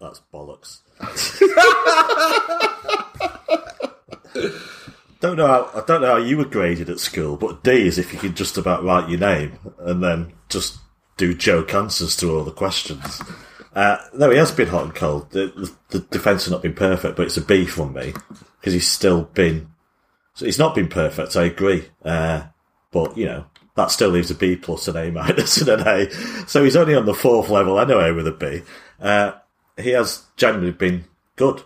[0.00, 0.80] that's bollocks.
[5.20, 7.98] don't know how I don't know how you were graded at school, but D is
[7.98, 9.52] if you could just about write your name
[9.90, 10.78] and then just
[11.16, 13.20] do joke answers to all the questions.
[13.74, 15.30] Uh, no, he has been hot and cold.
[15.30, 15.46] The,
[15.90, 18.14] the, the defence has not been perfect, but it's a B from me
[18.58, 19.68] because he's still been.
[20.34, 21.36] So he's not been perfect.
[21.36, 22.44] I agree, uh,
[22.90, 23.44] but you know
[23.76, 26.10] that still leaves a B plus, an A minus, and an A.
[26.46, 28.62] So he's only on the fourth level anyway with a B.
[29.00, 29.32] Uh,
[29.78, 31.04] he has generally been
[31.36, 31.62] good,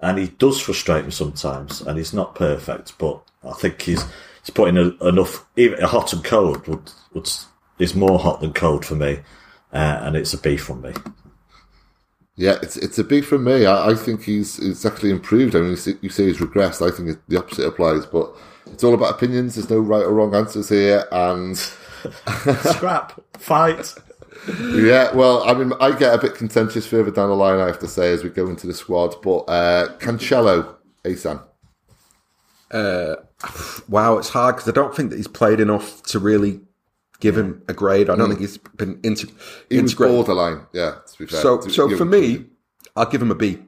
[0.00, 4.02] and he does frustrate me sometimes, and he's not perfect, but I think he's
[4.42, 5.44] he's putting a, enough.
[5.56, 7.28] Even a hot and cold would would
[7.78, 9.20] is more hot than cold for me,
[9.72, 10.92] uh, and it's a B from me.
[12.38, 13.66] Yeah, it's it's a big from me.
[13.66, 15.56] I, I think he's he's actually improved.
[15.56, 16.86] I mean, you say, you say he's regressed.
[16.86, 18.06] I think the opposite applies.
[18.06, 18.30] But
[18.66, 19.56] it's all about opinions.
[19.56, 21.04] There's no right or wrong answers here.
[21.10, 21.56] And
[22.62, 23.92] Scrap, fight.
[24.60, 27.58] yeah, well, I mean, I get a bit contentious further down the line.
[27.58, 29.16] I have to say as we go into the squad.
[29.20, 31.40] But uh, Cancelo, Asan.
[33.88, 36.60] Wow, it's hard because I don't think that he's played enough to really
[37.20, 38.08] give him a grade.
[38.10, 39.28] I don't think he's been inter-
[39.68, 40.66] He was borderline.
[40.72, 41.40] Yeah, to be fair.
[41.40, 42.46] So, To- so for me,
[42.96, 43.58] I'll give him a B.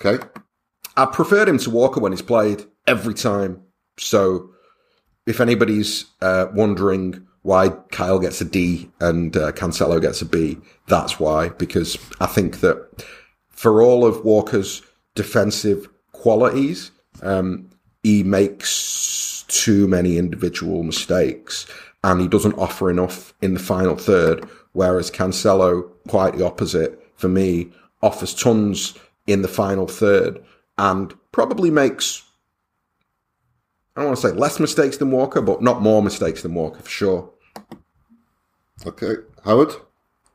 [0.00, 0.22] okay.
[0.96, 3.62] I preferred him to Walker when he's played every time.
[3.98, 4.50] So,
[5.26, 10.58] if anybody's uh, wondering why Kyle gets a D and uh, Cancelo gets a B,
[10.88, 11.50] that's why.
[11.50, 13.04] Because I think that
[13.48, 14.82] for all of Walker's
[15.14, 16.90] defensive qualities,
[17.22, 17.70] um,
[18.02, 21.66] he makes too many individual mistakes
[22.04, 24.48] and he doesn't offer enough in the final third.
[24.72, 27.72] Whereas Cancelo, quite the opposite for me,
[28.02, 28.94] offers tons
[29.26, 30.42] in the final third
[30.76, 32.22] and probably makes,
[33.96, 36.80] I don't want to say less mistakes than Walker, but not more mistakes than Walker
[36.80, 37.30] for sure.
[38.86, 39.74] Okay, Howard.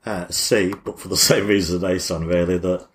[0.05, 2.85] Uh, C, but for the same reason as Asan, really, that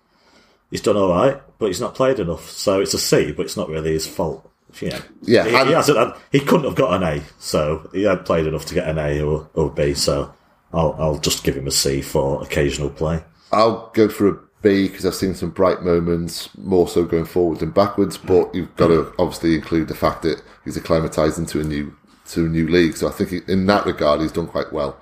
[0.69, 2.51] he's done all right, but he's not played enough.
[2.51, 4.48] So it's a C, but it's not really his fault.
[4.81, 5.97] You know, Yeah, he, he hasn't.
[5.97, 8.97] Had, he couldn't have got an A, so he hadn't played enough to get an
[8.97, 9.93] A or, or B.
[9.93, 10.33] So
[10.73, 13.23] I'll I'll just give him a C for occasional play.
[13.51, 17.59] I'll go for a B because I've seen some bright moments, more so going forward
[17.59, 18.17] than backwards.
[18.17, 21.95] But you've got to obviously include the fact that he's acclimatised into a new
[22.29, 22.95] to a new league.
[22.95, 24.99] So I think he, in that regard, he's done quite well.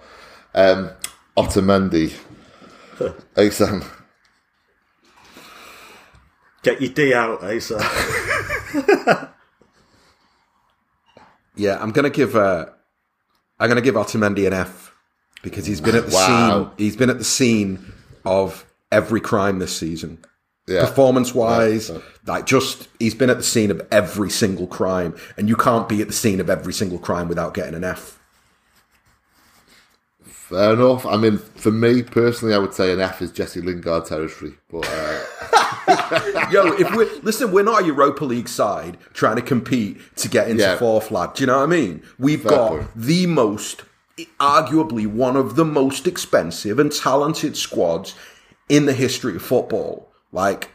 [0.55, 0.91] Um,
[1.35, 2.13] Otamendi,
[3.37, 3.83] Asan.
[6.63, 7.79] Get your D out, Asan.
[11.57, 12.67] Yeah, I'm gonna give uh
[13.59, 14.93] I'm gonna give Otamendi an F
[15.43, 16.63] because he's been at the Wow.
[16.63, 16.71] scene.
[16.77, 17.93] He's been at the scene
[18.25, 20.19] of every crime this season.
[20.67, 25.15] Yeah, Performance wise, Right, like just he's been at the scene of every single crime,
[25.37, 28.16] and you can't be at the scene of every single crime without getting an F.
[30.49, 31.05] fair enough.
[31.05, 34.53] I mean, for me personally, I would say an F is Jesse Lingard territory.
[34.69, 39.97] But uh, Yo, if we listen, we're not a Europa League side trying to compete
[40.17, 40.77] to get into Yeah.
[40.77, 41.33] fourth lad.
[41.33, 42.03] Do you know what I mean?
[42.19, 42.87] We've Fair got point.
[42.95, 43.83] the most,
[44.39, 48.15] arguably one of the most expensive and talented squads
[48.69, 50.09] in the history of football.
[50.31, 50.71] Like,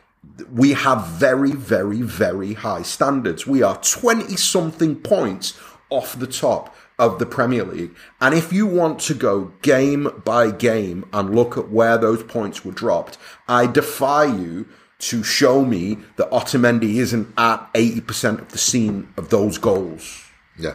[0.52, 3.46] we have very, very, very high standards.
[3.46, 5.58] We are 20 something points
[5.90, 7.94] off the top of the Premier League.
[8.20, 12.64] And if you want to go game by game and look at where those points
[12.64, 13.18] were dropped,
[13.48, 14.66] I defy you
[15.00, 20.24] to show me that Otamendi isn't at 80% of the scene of those goals.
[20.58, 20.74] yeah,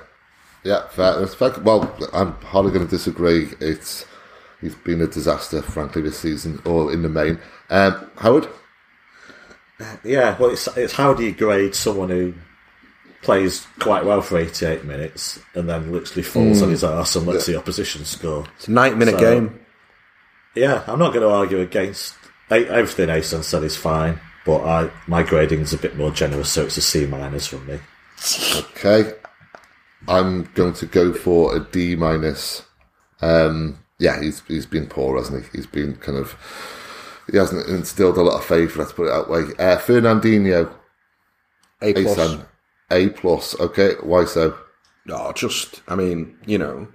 [0.64, 1.20] yeah, fair.
[1.20, 1.54] That's fair.
[1.62, 3.50] Well, I'm hardly going to disagree.
[3.62, 4.06] It's
[4.60, 7.40] he's been a disaster, frankly, this season, or in the main.
[7.70, 8.50] Um, Howard.
[10.04, 12.34] Yeah, well, it's, it's how do you grade someone who
[13.28, 17.46] plays quite well for 88 minutes and then literally falls on his arse and lets
[17.46, 18.46] the opposition score?
[18.56, 19.60] It's a 90 minute So- game.
[20.56, 22.16] Yeah, I'm not going to argue against
[22.50, 26.78] everything Asan said is fine, but I my grading's a bit more generous, so it's
[26.78, 27.80] a C minus from me.
[28.56, 29.12] Okay,
[30.08, 32.64] I'm going to go for a D minus.
[33.22, 35.58] Um, yeah, he's he's been poor, hasn't he?
[35.58, 36.36] He's been kind of
[37.30, 38.78] he hasn't instilled a lot of faith.
[38.78, 39.42] Let's put it that way.
[39.60, 40.74] Uh, Fernandinho,
[41.84, 42.40] A A plus.
[42.92, 43.60] A plus.
[43.60, 44.58] Okay, why so?
[45.10, 46.88] Oh, just, I mean, you know,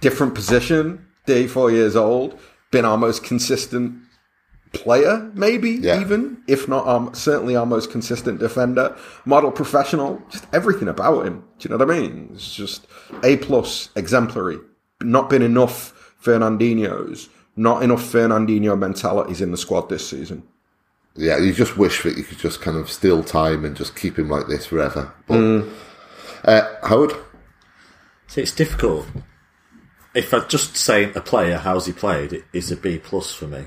[0.00, 2.38] different position, 34 years old,
[2.70, 4.00] been our most consistent
[4.72, 6.00] player, maybe Yeah.
[6.00, 11.44] even, if not um, certainly our most consistent defender, model professional, just everything about him.
[11.58, 12.30] Do you know what I mean?
[12.34, 12.86] It's just
[13.22, 14.58] A plus, exemplary.
[15.02, 20.42] Not been enough Fernandinho's, not enough Fernandinho mentalities in the squad this season.
[21.20, 24.18] Yeah, you just wish that you could just kind of steal time and just keep
[24.18, 25.12] him like this forever.
[25.26, 25.64] But
[26.44, 27.12] uh, Howard,
[28.28, 29.06] See, it's difficult.
[30.14, 33.46] If I'm just saying a player, how's he played, it is a B plus for
[33.46, 33.64] me.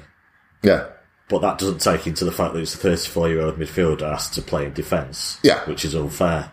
[0.64, 0.86] yeah,
[1.30, 4.34] But that doesn't take into the fact that it's a 34 year old midfielder asked
[4.36, 5.60] to play in defence, Yeah.
[5.66, 6.52] which is unfair.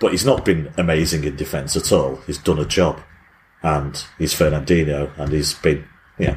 [0.00, 2.16] But he's not been amazing in defence at all.
[2.26, 3.00] He's done a job,
[3.62, 5.86] and he's Fernandinho, and he's been,
[6.18, 6.36] yeah,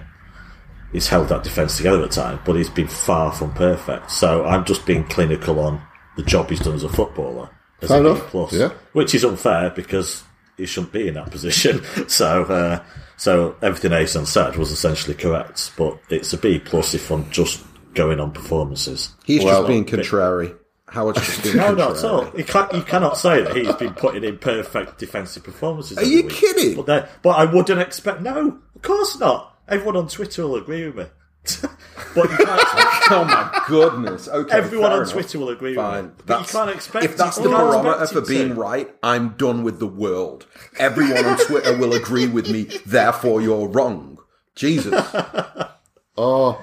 [0.91, 4.11] he's held that defence together at times, but he's been far from perfect.
[4.11, 5.81] So I'm just being clinical on
[6.17, 7.49] the job he's done as a footballer.
[7.81, 8.69] As Fair a enough, plus, yeah.
[8.93, 10.23] which is unfair because
[10.57, 11.81] he shouldn't be in that position.
[12.09, 12.83] so, uh,
[13.15, 17.63] so everything Asan said was essentially correct, but it's a B plus if I'm just
[17.93, 19.15] going on performances.
[19.25, 20.53] He's Well, just being contrary.
[20.89, 21.89] Howard's just being No, contrary.
[21.89, 22.37] not at all.
[22.37, 25.97] You, can't, you cannot say that he's been putting in perfect defensive performances.
[25.97, 26.31] Are you week.
[26.31, 26.83] kidding?
[26.83, 28.21] But, but I wouldn't expect.
[28.21, 29.48] No, of course not.
[29.69, 31.05] Everyone on Twitter will agree with me.
[32.15, 32.47] but you can't
[33.11, 34.27] Oh my goodness.
[34.27, 34.55] Okay.
[34.57, 36.05] everyone on est Twitter will agree Fine.
[36.05, 36.23] with me.
[36.25, 37.05] But you can't expect.
[37.05, 38.53] if that's you the can't barometer for being to.
[38.55, 40.45] right, I'm done with the world.
[40.77, 42.63] Everyone on Twitter will agree with me.
[42.85, 44.17] Therefore, you're wrong.
[44.55, 44.93] Jesus.
[46.17, 46.61] oh,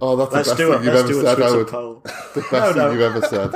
[0.00, 1.68] oh, that's Let's the best thing you've Let's ever said, Twitter Howard.
[1.68, 2.02] poll.
[2.34, 3.50] The best No, thing you've ever said.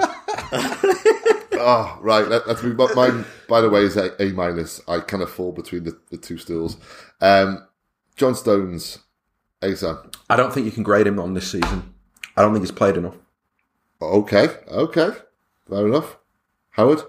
[1.61, 2.29] oh, right.
[2.29, 2.95] Let, let's move on.
[2.95, 4.81] Mine, by the way, is a, a minus.
[4.89, 6.77] I kind of fall between the, the two stools.
[7.21, 7.67] Um,
[8.23, 9.01] John Stones,
[9.63, 9.99] Asan.
[10.31, 11.93] I don't think you can grade him on this season.
[12.37, 13.17] I don't think he's played enough.
[14.01, 15.09] Okay, okay,
[15.69, 16.19] fair enough.
[16.71, 17.01] Howard.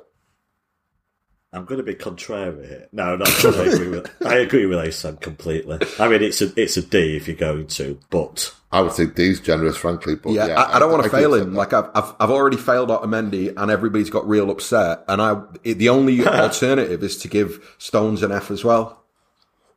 [1.52, 2.88] I'm going to be contrary here.
[2.92, 5.78] No, no, I agree with I agree with Asan completely.
[6.00, 9.06] I mean, it's a it's a D if you're going to, but I would say
[9.06, 10.16] D's generous, frankly.
[10.16, 11.54] But Yeah, yeah, I, I don't want to could fail him.
[11.54, 15.04] Like I've, I've, I've already failed Otamendi, and everybody's got real upset.
[15.08, 19.03] And I, it, the only alternative is to give Stones an F as well.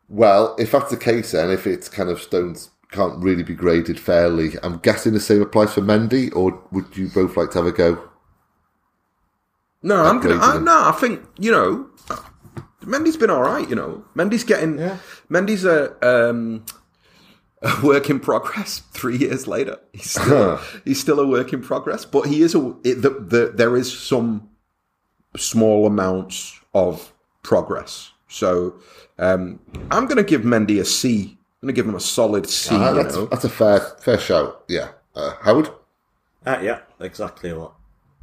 [0.08, 3.98] Well, if that's the case, then if it's kind of Stones can't really be graded
[3.98, 7.66] fairly, I'm guessing the same applies for Mendy, or would you both like to have
[7.66, 8.10] a go?
[9.82, 10.38] No, I'm gonna.
[10.40, 11.88] I, no, I think you know,
[12.82, 13.68] Mendy's been all right.
[13.68, 14.78] You know, Mendy's getting.
[15.30, 16.64] Mendy's a um,
[17.62, 18.78] a work in progress.
[18.92, 22.04] Three years later, he's still he's still a work in progress.
[22.04, 22.74] But he is a.
[22.84, 24.48] It, the, the, there is some
[25.36, 28.12] small amounts of progress.
[28.28, 28.74] So
[29.18, 29.60] um,
[29.90, 31.36] I'm going to give Mendy a C.
[31.62, 32.74] I'm going to give him a solid C.
[32.74, 33.26] Uh, you that's, know.
[33.26, 34.64] that's a fair fair shout.
[34.68, 35.70] Yeah, uh, Howard.
[36.44, 37.72] Uh, yeah, exactly what.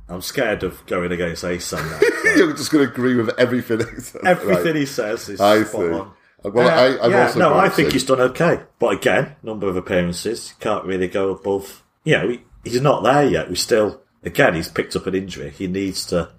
[0.09, 1.99] I'm scared of going against Asan now.
[2.23, 3.79] so You're just going to agree with everything.
[4.25, 4.75] everything Right.
[4.75, 5.89] he says is I spot see.
[5.89, 6.11] on.
[6.43, 8.61] Well, Uh, I, I'm yeah, also no, I think say- he's done okay.
[8.79, 11.83] But again, number of appearances can't really go above.
[12.03, 13.49] You know, he, he's not there yet.
[13.49, 15.49] We still, again, he's picked up an injury.
[15.51, 16.29] He needs to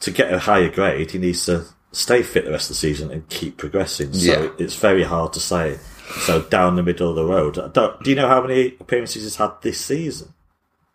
[0.00, 1.12] to get a higher grade.
[1.12, 4.12] He needs to stay fit the rest of the season and keep progressing.
[4.12, 4.48] So Yeah.
[4.58, 5.78] it's very hard to say.
[6.20, 7.72] So down the middle of the road.
[7.72, 10.34] Don't, do you know how many appearances he's had this season?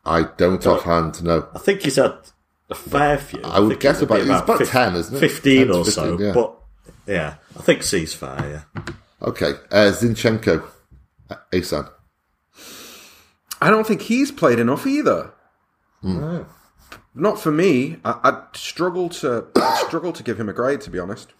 [0.05, 1.47] I don't offhand know.
[1.53, 2.15] I think he's had
[2.69, 3.41] a fair few.
[3.43, 5.19] I would guess it would be about- it's about fif- 10, isn't it?
[5.19, 6.17] 15 10 to or so.
[6.19, 6.31] yeah.
[6.33, 6.55] But
[7.07, 8.83] yeah, I think C's fair, yeah.
[9.21, 10.63] Okay, uh, Zinchenko,
[11.29, 11.87] uh, Asan.
[13.61, 15.31] I don't think he's played enough either.
[16.01, 16.41] Hmm.
[17.13, 17.97] Not for me.
[18.05, 21.33] I, I'd struggle to I'd struggle to give him a grade, to be honest.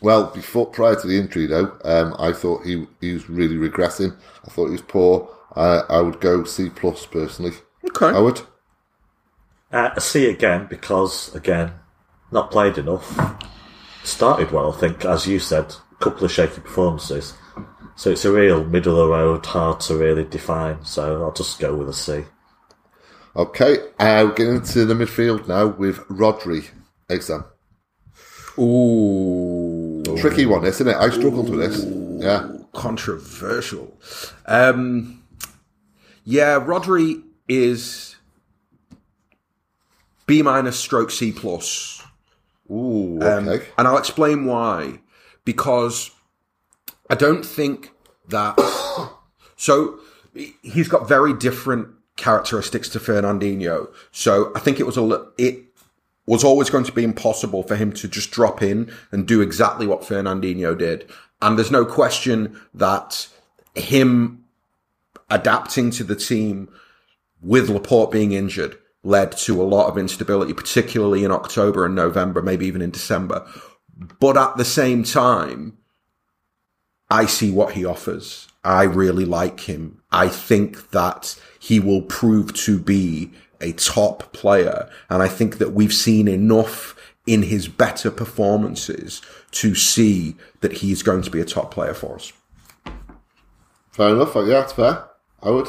[0.00, 4.16] Well, before prior to the injury, though, um, I thought he he was really regressing.
[4.46, 5.28] I thought he was poor.
[5.54, 7.52] I I would go C plus personally.
[7.84, 8.06] Okay.
[8.06, 8.42] I would.
[9.70, 11.72] Uh, a C again because again,
[12.30, 13.18] not played enough.
[14.04, 17.34] Started well, I think, as you said, a couple of shaky performances.
[17.94, 20.84] So it's a real middle of the road, hard to really define.
[20.84, 22.24] So I'll just go with a C.
[23.34, 26.68] Okay, uh, we're getting into the midfield now with Rodri.
[27.08, 27.44] Asan.
[28.58, 30.96] Ooh, Tricky one, isn't it?
[30.96, 31.84] I struggled with this.
[32.22, 32.48] Yeah.
[32.74, 33.96] controversial.
[34.46, 35.22] Um,
[36.24, 38.16] yeah, Rodri is
[40.26, 42.02] B minus stroke C plus.
[42.70, 43.66] Ooh, Um, okay.
[43.78, 45.00] and I'll explain why.
[45.46, 46.10] Because
[47.10, 47.90] I don't think
[48.28, 48.58] that.
[49.56, 49.98] so
[50.62, 53.92] he's got very different characteristics to Fernandinho.
[54.10, 55.64] So I think it was a it
[56.26, 59.86] was always going to be impossible for him to just drop in and do exactly
[59.86, 61.10] what Fernandinho did.
[61.40, 63.26] And there's no question that
[63.74, 64.44] him
[65.30, 66.68] adapting to the team
[67.40, 72.40] with Laporte being injured led to a lot of instability, particularly in October and November,
[72.40, 73.44] maybe even in December.
[74.20, 75.78] But at the same time,
[77.10, 78.46] I see what he offers.
[78.62, 80.02] I really like him.
[80.12, 84.90] I think that he will prove to be a top player.
[85.08, 91.04] And I think that we've seen enough in his better performances to see that he's
[91.04, 92.32] going to be a top player for us.
[93.92, 94.34] Fair enough.
[94.34, 95.04] Yeah, that's fair.
[95.40, 95.68] I would.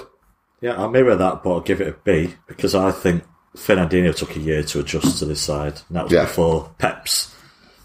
[0.62, 3.24] Yeah, I'll mirror that, but I'll give it a B because I think
[3.56, 5.82] Fernandinho took a year to adjust to this side.
[5.90, 6.24] And that was Yeah.
[6.24, 7.36] before Pep's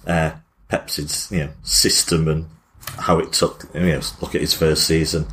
[0.06, 0.30] uh,
[0.68, 2.46] Pep's you know system and
[2.96, 3.68] how it took.
[3.74, 5.26] You know, look at his first season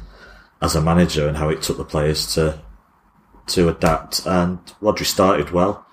[0.61, 2.59] as a manager and how it took the players to
[3.47, 4.25] to adapt.
[4.25, 5.85] And Rodri started well.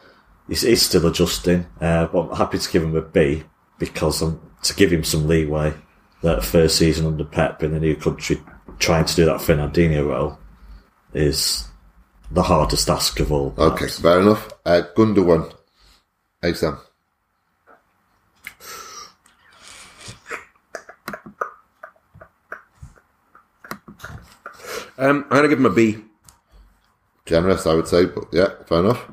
[0.48, 3.44] He's, he's still adjusting, uh, but I'm happy to give him a B
[3.78, 5.74] because I'm to give him some leeway.
[6.22, 8.40] That first season under Pep in the new country,
[8.78, 10.38] trying to do that Fernandinho role
[11.12, 11.66] is
[12.30, 13.52] the hardest task of all.
[13.58, 14.48] Okay, fair enough.
[14.64, 15.52] Uh, Gundogan.
[16.42, 16.78] Asan.
[24.98, 25.98] Um, I'm going to give him a B.
[27.24, 29.10] Generous, I would say, but yeah, fair enough.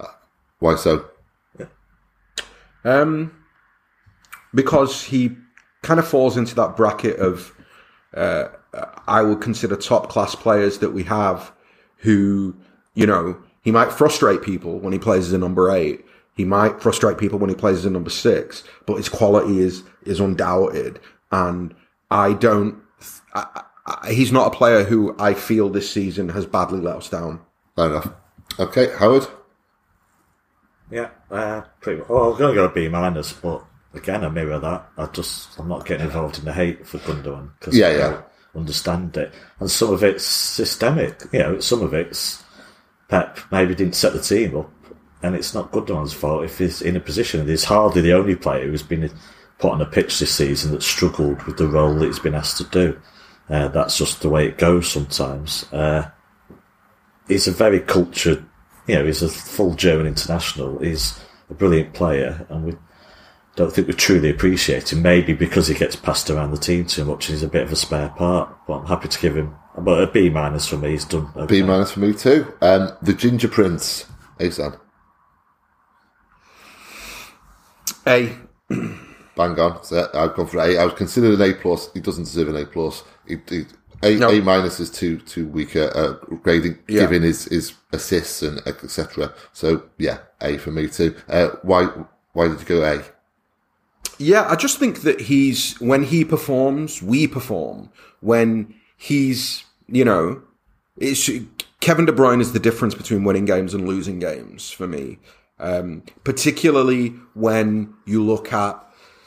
[0.00, 0.06] Uh,
[0.58, 1.06] Why so?
[2.84, 3.32] Um,
[4.54, 5.36] because he
[5.82, 7.52] kind of falls into that bracket of
[8.14, 8.48] uh,
[9.06, 11.52] I would consider top class players that we have
[11.98, 12.56] who,
[12.94, 16.04] you know, he might frustrate people when he plays as a number eight.
[16.34, 19.82] He might frustrate people when he plays as a number six, but his quality is
[20.04, 20.98] is undoubted.
[21.30, 21.74] And
[22.10, 22.81] I don't.
[23.34, 27.08] I, I, he's not a player who I feel this season has badly let us
[27.08, 27.40] down.
[27.76, 28.08] Fair enough.
[28.58, 29.26] Okay, Howard.
[30.90, 32.08] Yeah, uh, pretty much.
[32.10, 34.90] Oh, I'm going to go B minus, but again, I mirror that.
[34.98, 38.10] I just, I'm not getting involved in the hate for Gundogan because Yeah, I yeah.
[38.10, 38.24] don't
[38.54, 39.32] understand it.
[39.58, 41.22] And some of it's systemic.
[41.32, 42.42] You know, some of it's
[43.08, 44.70] Pep maybe didn't set the team up,
[45.22, 47.46] and it's not Gundogan's fault if he's in a position.
[47.46, 49.10] He's hardly the only player who's been
[49.62, 52.58] put on a pitch this season that struggled with the role that he's been asked
[52.58, 53.00] to do.
[53.48, 55.72] Uh, that's just the way it goes sometimes.
[55.72, 56.10] Uh,
[57.28, 58.44] he's a very cultured,
[58.88, 60.80] you know, he's a full German international.
[60.80, 62.76] He's a brilliant player, and we
[63.54, 65.00] don't think we truly appreciate him.
[65.00, 67.70] Maybe because he gets passed around the team too much, and he's a bit of
[67.70, 68.52] a spare part.
[68.66, 70.90] But I'm happy to give him, but a B minus for me.
[70.90, 71.30] He's done.
[71.36, 71.60] Okay.
[71.60, 72.52] B minus for me too.
[72.60, 74.06] Um, the Ginger Prince,
[74.40, 74.76] Asan.
[78.08, 78.36] A.
[79.36, 79.82] Bang on.
[79.84, 80.76] So I've gone for A.
[80.78, 81.90] I was considered an A plus.
[81.94, 83.02] He doesn't deserve an A plus.
[83.26, 83.64] He, he,
[84.02, 84.28] a, No.
[84.30, 87.00] A minus is too too weak at uh, grading, Yeah.
[87.02, 89.32] given his, his assists and etc.
[89.52, 91.14] So yeah, A for me too.
[91.28, 91.84] Uh, why
[92.32, 93.02] why did you go A?
[94.18, 97.90] Yeah, I just think that he's when he performs, we perform.
[98.20, 100.42] When he's, you know,
[100.96, 101.28] it's
[101.80, 105.18] Kevin De Bruyne is the difference between winning games and losing games for me.
[105.58, 108.84] Um, particularly when you look at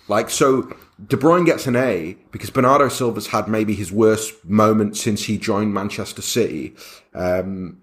[0.07, 0.71] like so
[1.03, 5.37] De Bruyne gets an A because Bernardo Silva's had maybe his worst moment since he
[5.37, 6.73] joined Manchester City.
[7.13, 7.81] Um,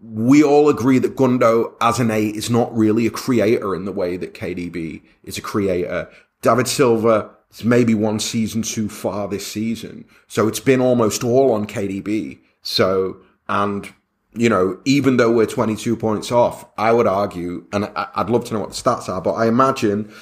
[0.00, 5.02] we all agree that Gundogan is not really a creator in the way that KDB
[5.22, 6.10] is a creator.
[6.42, 10.04] David Silva is maybe one season too far this season.
[10.26, 12.38] So it's been almost all on KDB.
[12.62, 13.18] So,
[13.48, 13.92] and,
[14.34, 18.54] you know, even though we're 22 points off, I would argue, and I'd love to
[18.54, 20.12] know what the stats are, but I imagine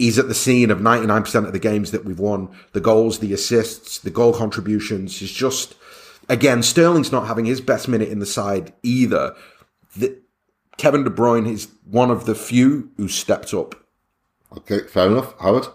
[0.00, 2.48] he's at the scene of 99% of the games that we've won.
[2.72, 5.18] The goals, the assists, the goal contributions.
[5.18, 5.74] He's just,
[6.28, 9.36] again, Sterling's not having his best minute in the side either.
[9.96, 10.18] The,
[10.78, 13.74] Kevin De Bruyne is one of the few who stepped up.
[14.56, 15.38] Okay, fair enough.
[15.38, 15.66] Howard.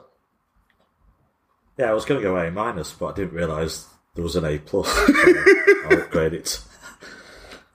[1.78, 4.46] Yeah, I was going to go A minus, but I didn't realise there was an
[4.46, 4.88] A plus.
[5.86, 6.60] I'll upgrade it.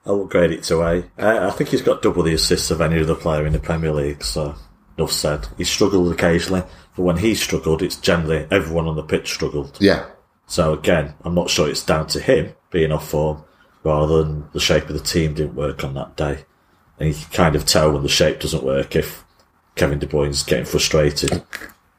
[0.04, 1.04] I'll upgrade it to A.
[1.16, 3.92] Uh, I think he's got double the assists of any other player in the Premier
[3.92, 4.24] League.
[4.24, 4.56] So
[5.00, 5.48] enough said.
[5.56, 6.62] He struggled occasionally,
[6.96, 9.76] but when he struggled, it's generally everyone on the pitch struggled.
[9.80, 10.06] Yeah,
[10.46, 13.44] So again, I'm not sure it's down to him being off form
[13.82, 16.44] rather than the shape of the team didn't work on that day.
[16.98, 19.24] And you can kind of tell when the shape doesn't work if
[19.74, 21.42] Kevin De Bruyne's getting frustrated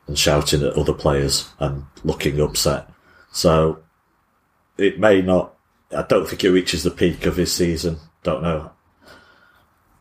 [0.05, 2.87] and shouting at other players and looking upset.
[3.31, 3.79] So
[4.77, 5.55] it may not.
[5.95, 7.97] I don't think it reaches the peak of his season.
[8.23, 8.71] Don't know.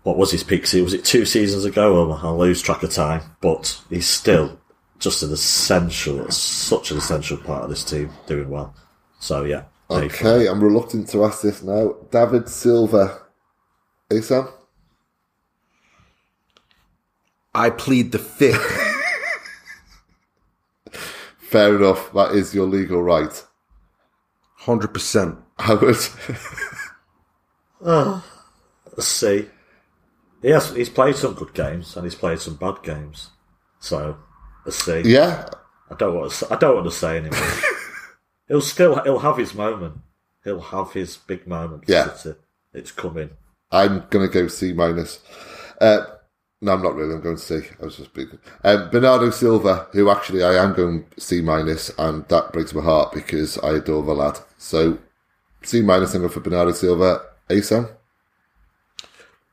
[0.03, 0.67] What was his peak?
[0.67, 0.85] season?
[0.85, 1.97] Was it two seasons ago?
[1.97, 3.23] Oh, I'll lose track of time.
[3.41, 4.59] But he's still
[4.99, 8.75] just an essential, such an essential part of this team, doing well.
[9.19, 9.65] So yeah.
[9.91, 11.97] Okay, I'm reluctant to ask this now.
[12.11, 13.23] David Silva.
[14.11, 14.49] Asan?
[17.55, 18.87] I plead the fifth.
[21.39, 22.13] Fair enough.
[22.13, 23.45] That is your legal right.
[24.63, 25.43] 100%.
[25.59, 25.97] Howard.
[27.85, 28.25] Ah,
[28.97, 29.49] a C.
[30.43, 33.31] He has, he's played some good games and he's played some bad games.
[33.79, 34.17] So
[34.67, 35.03] a C.
[35.05, 35.49] yeah,
[35.91, 36.53] I don't want to.
[36.53, 37.53] I don't want to say anymore.
[38.49, 39.03] he'll still.
[39.03, 39.99] He'll have his moment.
[40.45, 41.87] He'll have his big moment.
[41.87, 42.13] for Yeah.
[42.15, 42.39] City.
[42.73, 43.31] It's coming.
[43.71, 45.21] I'm going to go C minus.
[45.81, 46.05] Uh,
[46.61, 47.15] no, I'm not really.
[47.15, 47.61] I'm going to C.
[47.81, 48.39] I was just speaking.
[48.65, 53.13] Um, Bernardo Silva, who actually I am going C minus, and that breaks my heart
[53.13, 54.39] because I adore the lad.
[54.59, 54.99] So
[55.63, 57.23] C minus, I'm going for Bernardo Silva.
[57.49, 57.89] Asan?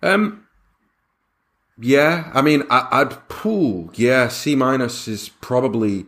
[0.04, 0.47] Um,
[1.80, 3.90] yeah, I mean, I, I'd pull.
[3.94, 6.06] Yeah, C minus is probably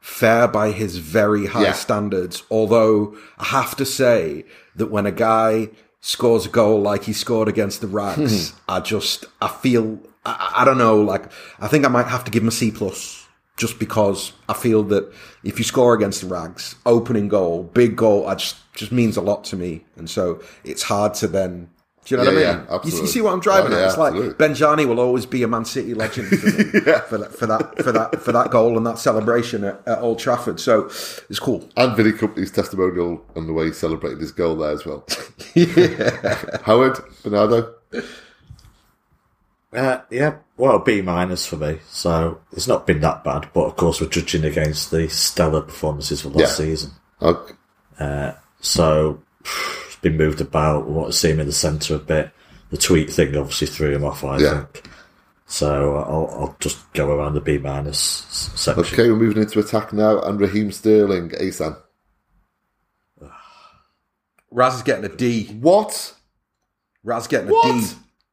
[0.00, 1.72] fair by his very high Yeah.
[1.72, 2.42] standards.
[2.50, 4.44] Although I have to say
[4.76, 5.68] that when a guy
[6.00, 8.56] scores a goal like he scored against the Rags, hmm.
[8.68, 11.00] I just I feel I, I don't know.
[11.00, 13.18] Like I think I might have to give him a C plus.
[13.58, 15.12] Just because I feel that
[15.44, 19.20] if you score against the Rags, opening goal, big goal, I just just means a
[19.20, 21.68] lot to me, and so it's hard to then.
[22.04, 22.66] Do you know what I mean?
[22.68, 23.80] yeah, You- you, see what I'm driving Oh, at?
[23.80, 24.46] yeah, It's like absolutely.
[24.48, 26.64] Benjani will always be a Man City legend for, me,
[27.08, 30.18] for, that, for that for that for that goal and that celebration at, at Old
[30.18, 30.58] Trafford.
[30.58, 30.86] So
[31.30, 31.68] it's cool.
[31.76, 35.06] And Vinny Kompany's testimonial on the way he celebrated his goal there as well.
[36.64, 37.74] Howard, Bernardo.
[39.72, 40.36] Uh, yeah.
[40.56, 41.78] Well, B minus for me.
[41.88, 43.48] So it's not been that bad.
[43.54, 46.66] But of course, we're judging against the stellar performances of last Yeah.
[46.66, 46.90] season.
[47.22, 47.54] Okay.
[48.60, 50.86] So it's been moved about.
[50.86, 52.30] We want to see him in the centre a bit.
[52.70, 54.22] The tweet thing obviously threw him off.
[54.24, 54.64] I Yeah.
[54.64, 54.88] think.
[55.46, 58.84] So uh, I'll, I'll just go around the B minus section.
[58.84, 61.76] Okay, we're moving into attack now, and Raheem Sterling, Asan.
[64.50, 65.46] Raz is getting a D.
[65.60, 66.14] What?
[67.04, 67.80] Raz getting a What?
[67.80, 67.86] D.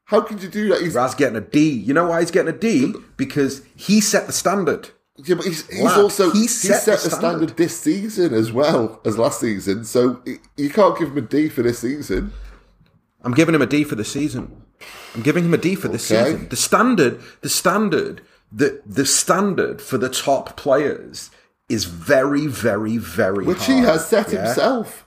[0.06, 0.82] How could you do that?
[0.82, 1.70] He's, Raz getting a D.
[1.70, 2.94] You know why he's getting a D?
[3.18, 4.90] Because he set the standard.
[5.26, 7.38] Yeah, but he's, he's also he he set set, the the standard.
[7.50, 7.58] standard.
[7.58, 9.86] this season as well as last season.
[9.86, 10.22] So
[10.58, 12.32] you can't give him a D for this season.
[13.22, 14.64] I'm giving him a D for the season.
[15.16, 16.32] I'm giving him a D for this Okay.
[16.32, 16.50] season.
[16.50, 21.30] The standard, the standard, the the standard for the top players
[21.68, 24.46] is very, very, very Which hard, he has set yeah?
[24.46, 25.06] himself.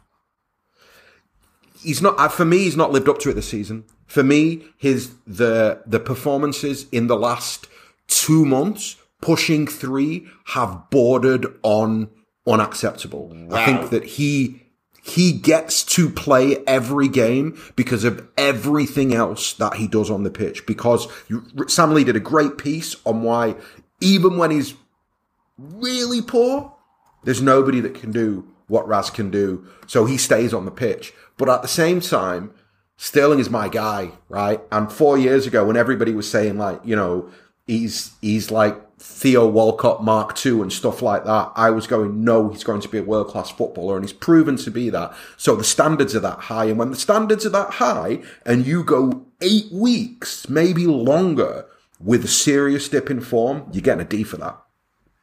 [1.82, 4.64] he's not uh, for me he's not lived up to it this season for me
[4.76, 7.66] his the the performances in the last
[8.06, 12.10] two months pushing three have bordered on
[12.46, 14.60] unacceptable i think that he
[15.04, 20.30] he gets to play every game because of everything else that he does on the
[20.30, 23.54] pitch because you, sam lee did a great piece on why
[24.00, 24.74] even when he's
[25.56, 26.74] really poor
[27.24, 31.12] there's nobody that can do what Raz can do, so he stays on the pitch.
[31.36, 32.52] But at the same time,
[32.96, 34.60] Sterling is my guy, right?
[34.72, 37.30] And four years ago, when everybody was saying like, you know,
[37.66, 42.50] he's he's like Theo Walcott Mark II and stuff like that, I was going, no,
[42.50, 45.12] he's going to be a world class footballer, and he's proven to be that.
[45.36, 48.84] So the standards are that high, and when the standards are that high, and you
[48.84, 51.66] go eight weeks, maybe longer,
[51.98, 54.56] with a serious dip in form, you're getting a D for that.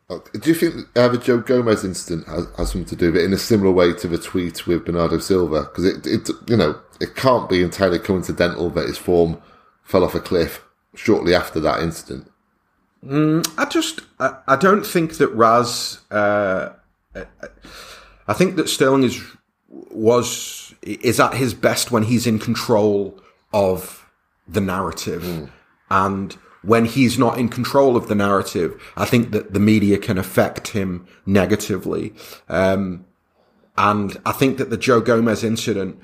[0.09, 3.25] Do you think uh, the Joe Gomez incident has, has something to do with it
[3.25, 5.61] in a similar way to the tweet with Bernardo Silva?
[5.61, 9.39] Because it, it, you know, it can't be entirely coincidental that his form
[9.84, 10.65] fell off a cliff
[10.95, 12.30] shortly after that incident.
[13.08, 16.00] I just, I, I don't think that Raz.
[16.12, 16.74] Uh,
[18.28, 19.22] I think that Sterling is
[19.70, 23.20] was is at his best when he's in control
[23.54, 24.06] of
[24.47, 25.50] the narrative,
[25.89, 30.18] and when he's not in control of the narrative, I think that the media can
[30.18, 32.14] affect him negatively.
[32.50, 33.06] Um,
[33.78, 36.00] and I think that the Joe Gomez incident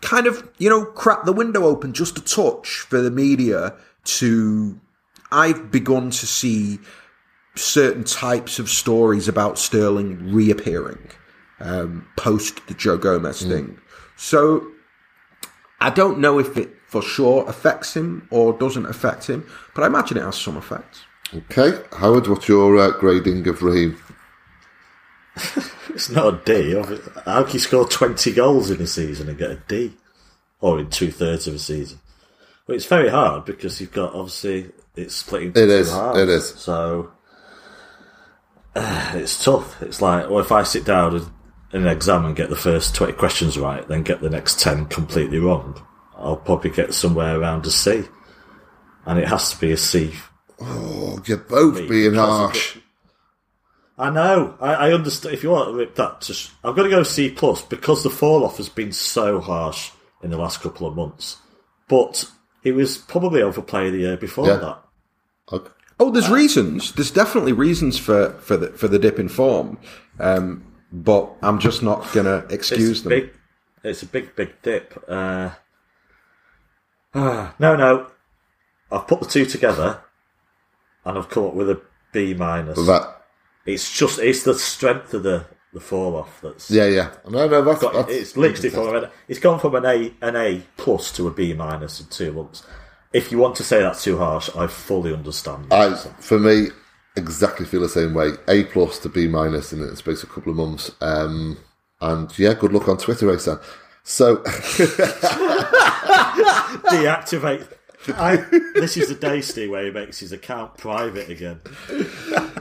[0.00, 4.80] kind of, you know, cracked the window open just a touch for the media to.
[5.32, 6.78] I've begun to see
[7.54, 10.98] certain types of stories about Sterling reappearing
[11.60, 13.78] um, post the Joe Gomez thing.
[14.16, 14.66] So
[15.80, 19.86] I don't know if it for sure affects him or doesn't affect him, but I
[19.86, 21.00] imagine it has some effect.
[21.34, 23.96] Okay, Howard, what's your uh, grading of Raheem?
[25.96, 26.52] It's not a D.
[26.74, 29.94] obvi- How can you score 20 goals in a season and get a D?
[30.60, 32.00] Or in two thirds of a season?
[32.66, 36.18] Well, it's very hard because you've got, obviously, it's split into it is, halves.
[36.18, 36.48] It is.
[36.54, 37.12] So,
[38.74, 39.80] uh, it's tough.
[39.82, 41.26] It's like, well, if I sit down and,
[41.72, 44.86] in an exam and get the first 20 questions right, then get the next 10
[44.86, 45.80] completely wrong,
[46.16, 48.04] I'll probably get somewhere around a C.
[49.04, 50.12] And it has to be a C
[50.60, 52.78] Oh, you're both Me, being harsh.
[53.98, 54.56] I know.
[54.60, 55.34] I, I understand.
[55.34, 58.10] If you want to rip that, just I've got to go C plus because the
[58.10, 59.90] fall off has been so harsh
[60.22, 61.36] in the last couple of months.
[61.88, 62.30] But
[62.62, 64.56] he was probably over player the year before Yeah.
[64.56, 64.82] that.
[65.52, 65.70] Okay.
[65.98, 66.92] Oh, there's reasons.
[66.92, 69.78] There's definitely reasons for for the for the dip in form,
[70.20, 73.10] um, but I'm just not gonna excuse it's them.
[73.10, 73.30] Big,
[73.82, 75.02] it's a big, big dip.
[75.08, 75.50] Uh,
[77.14, 78.08] ah, no, no.
[78.90, 80.00] I've put the two together,
[81.04, 81.80] and I've come up with a
[82.12, 82.76] B minus.
[82.86, 83.22] That,
[83.64, 87.10] It's just it's the strength of the the fall off that's yeah, yeah.
[87.28, 90.36] No, no, that's, got, that's it's literally from an, it's gone from an A an
[90.36, 92.64] A plus to a B minus in two months.
[93.12, 95.72] If you want to say that's too harsh, I fully understand.
[95.72, 96.68] I, for me,
[97.16, 98.32] exactly feel the same way.
[98.48, 100.90] A plus to B minus in the space of a couple of months.
[101.00, 101.56] Um,
[102.00, 103.58] and yeah, good luck on Twitter, Asan.
[104.02, 104.36] So,
[106.86, 107.68] Deactivate.
[108.08, 108.36] I,
[108.74, 111.60] this is the day, Steve, where he makes his account private again.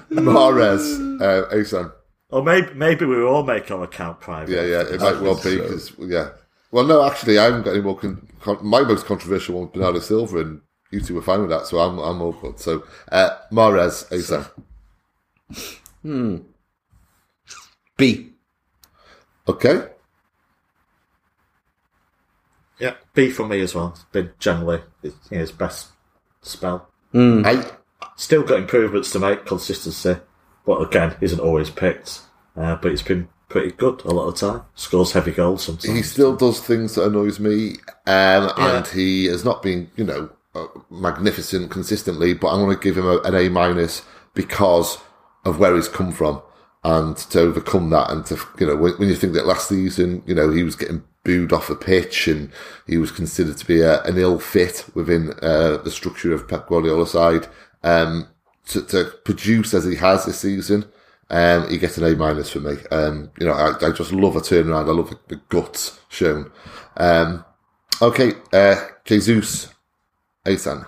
[0.10, 1.92] Mahrez, uh, Asan.
[2.30, 4.52] Or maybe maybe we all make our account private.
[4.52, 6.32] Yeah, yeah, it might well be because yeah.
[6.76, 7.98] Well, no, actually, I haven't got any more.
[7.98, 10.62] Con- con- my most controversial one, Bernardo Silva, and
[10.92, 12.60] you two were fine with that, so I'm I'm all good.
[12.60, 14.46] So, uh, Mahrez, Asan.
[17.96, 18.34] B.
[19.48, 19.88] Okay,
[22.78, 23.94] Yeah, B for me as well.
[23.96, 25.94] It's been generally you know, his best
[26.42, 26.90] spell.
[27.14, 27.72] I
[28.18, 30.18] Still got improvements to make, consistency.
[30.66, 32.20] But again, isn't always picked.
[32.58, 34.62] Uh, but it's been pretty good a lot of the time.
[34.76, 35.96] Scores heavy goals sometimes.
[35.96, 37.74] he still does things that annoys me,
[38.08, 38.78] um, Yeah.
[38.78, 42.34] and he has not been, you know, uh, magnificent consistently.
[42.34, 44.02] But I'm going to give him a, an A minus
[44.34, 44.98] because
[45.46, 46.42] of where he's come from,
[46.84, 50.24] and to overcome that, and to you know, when, when you think that last season,
[50.26, 52.52] you know, he was getting booed off the pitch, and
[52.88, 56.68] he was considered to be a, an ill fit within uh, the structure of Pep
[56.68, 57.48] Guardiola's side.
[57.84, 58.28] Um,
[58.68, 60.86] to, to produce as he has this season,
[61.36, 62.78] um, he gets an A minus for me.
[62.92, 64.88] Um, you know, I, I just love a turnaround.
[64.88, 66.50] I love the, the guts shown.
[66.96, 67.44] Um,
[68.02, 69.74] okay, uh, Jesus,
[70.46, 70.86] Asan.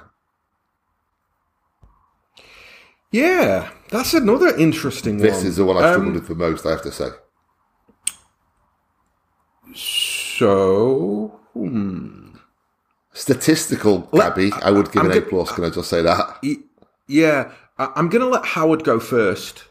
[3.12, 5.46] Yeah, that's another interesting This one.
[5.48, 7.10] is the one I struggled Um, with the most, I have to say.
[9.76, 12.36] So, hmm.
[13.14, 15.52] Statistical, Gabby, I would give I'm an A plus.
[15.52, 16.38] Can I just say that?
[17.08, 19.64] Yeah, I'm going to let Howard go first.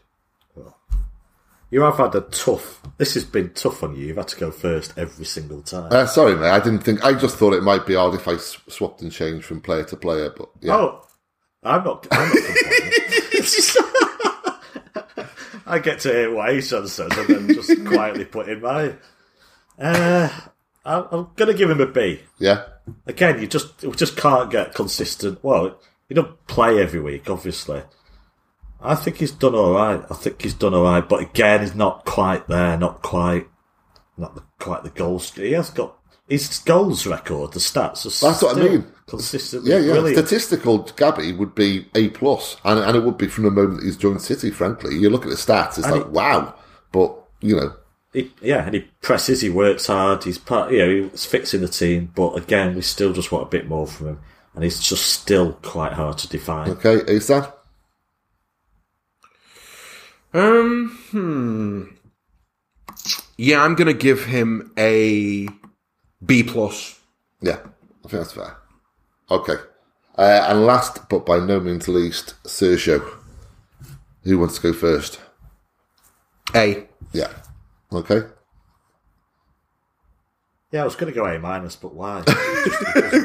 [1.69, 2.81] You have had a tough.
[2.97, 4.07] This has been tough on you.
[4.07, 5.91] You've had to go first every single time.
[5.91, 6.49] Uh, sorry, mate.
[6.49, 7.03] I didn't think.
[7.03, 9.83] I just thought it might be odd if I s- swapped and changed from player
[9.85, 10.29] to player.
[10.35, 11.05] But yeah, Oh,
[11.63, 12.07] I'm not.
[12.11, 12.93] I'm not complaining.
[15.69, 18.93] I get to hear what Asan says and then just quietly put in my.
[19.77, 20.29] Uh,
[20.85, 22.21] I'm, I'm going to give him a B.
[22.39, 22.63] yeah,
[23.05, 25.43] Again, you just we just can't get consistent.
[25.43, 27.83] Well, you don't play every week, obviously.
[28.81, 30.03] I think he's done all right.
[30.09, 32.77] I think he's done all right, but again, he's not quite there.
[32.77, 33.47] Not quite.
[34.17, 35.31] Not the, quite the goals.
[35.33, 35.95] He has got
[36.27, 37.53] his goals record.
[37.53, 38.87] The stats are That's what I still mean.
[39.07, 39.91] Consistently yeah, yeah.
[39.93, 40.17] brilliant.
[40.27, 43.85] Statistical Gabby would be a plus, and and it would be from the moment that
[43.85, 44.51] he's joined City.
[44.51, 46.55] Frankly, you look at the stats, it's And like wow.
[46.91, 47.73] But you know,
[48.11, 51.67] He, yeah, and he presses, he works hard, he's part, you know, he's fixing the
[51.67, 54.19] team, but again, we still just want a bit more from him,
[54.55, 56.69] and he's just still quite hard to define.
[56.71, 57.45] okay, Asan.
[60.37, 61.83] Um, hmm.
[63.37, 65.47] Yeah, I'm going to give him a
[66.23, 66.99] B plus.
[67.41, 67.57] Yeah,
[68.05, 68.57] I think that's fair.
[69.31, 69.55] Okay,
[70.15, 73.03] uh, and last but by no means least, Sergio.
[74.23, 75.19] Who wants to go first?
[76.53, 76.87] A.
[77.13, 77.31] Yeah.
[77.91, 78.21] Okay.
[80.71, 82.23] Yeah, I was going to go A minus, but why?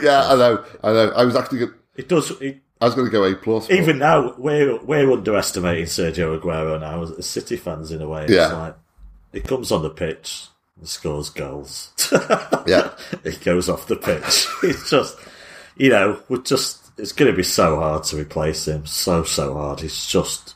[0.02, 0.64] Yeah, I know.
[0.82, 1.10] I know.
[1.10, 1.58] I was actually.
[1.58, 2.30] Gonna, it does.
[2.40, 3.70] It, I was going to go A plus.
[3.70, 8.24] even now, we're we're underestimating Sergio Aguero now as City fans in a way.
[8.24, 8.52] It's Yeah.
[8.52, 8.76] like
[9.32, 10.46] he comes on the pitch
[10.78, 11.92] and scores goals.
[12.66, 12.90] Yeah.
[13.24, 14.46] he goes off the pitch.
[14.64, 15.16] It's just,
[15.76, 16.80] you know, we're just.
[16.98, 18.84] It's going to be so hard to replace him.
[18.86, 19.80] So so hard.
[19.80, 20.54] He's just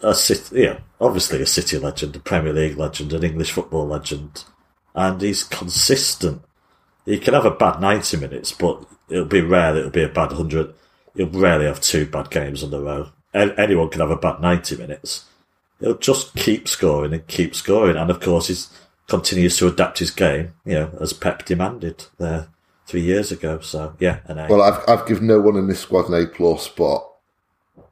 [0.00, 0.62] a city.
[0.62, 4.44] Yeah, obviously a City legend, a Premier League legend, an English football legend,
[4.94, 6.42] and he's consistent.
[7.04, 10.08] He can have a bad ninety minutes, but it'll be rare that it'll be a
[10.08, 10.74] bad hundred.
[11.16, 13.10] He'll rarely have two bad games on the row.
[13.34, 15.24] Anyone can have a bad ninety minutes.
[15.80, 18.70] He'll just keep scoring and keep scoring, and of course he's
[19.08, 22.48] continues to adapt his game, you know, as Pep demanded there
[22.86, 23.60] three years ago.
[23.60, 24.48] So yeah, an A.
[24.48, 27.06] Well, I've I've given no one in this squad an A plus, but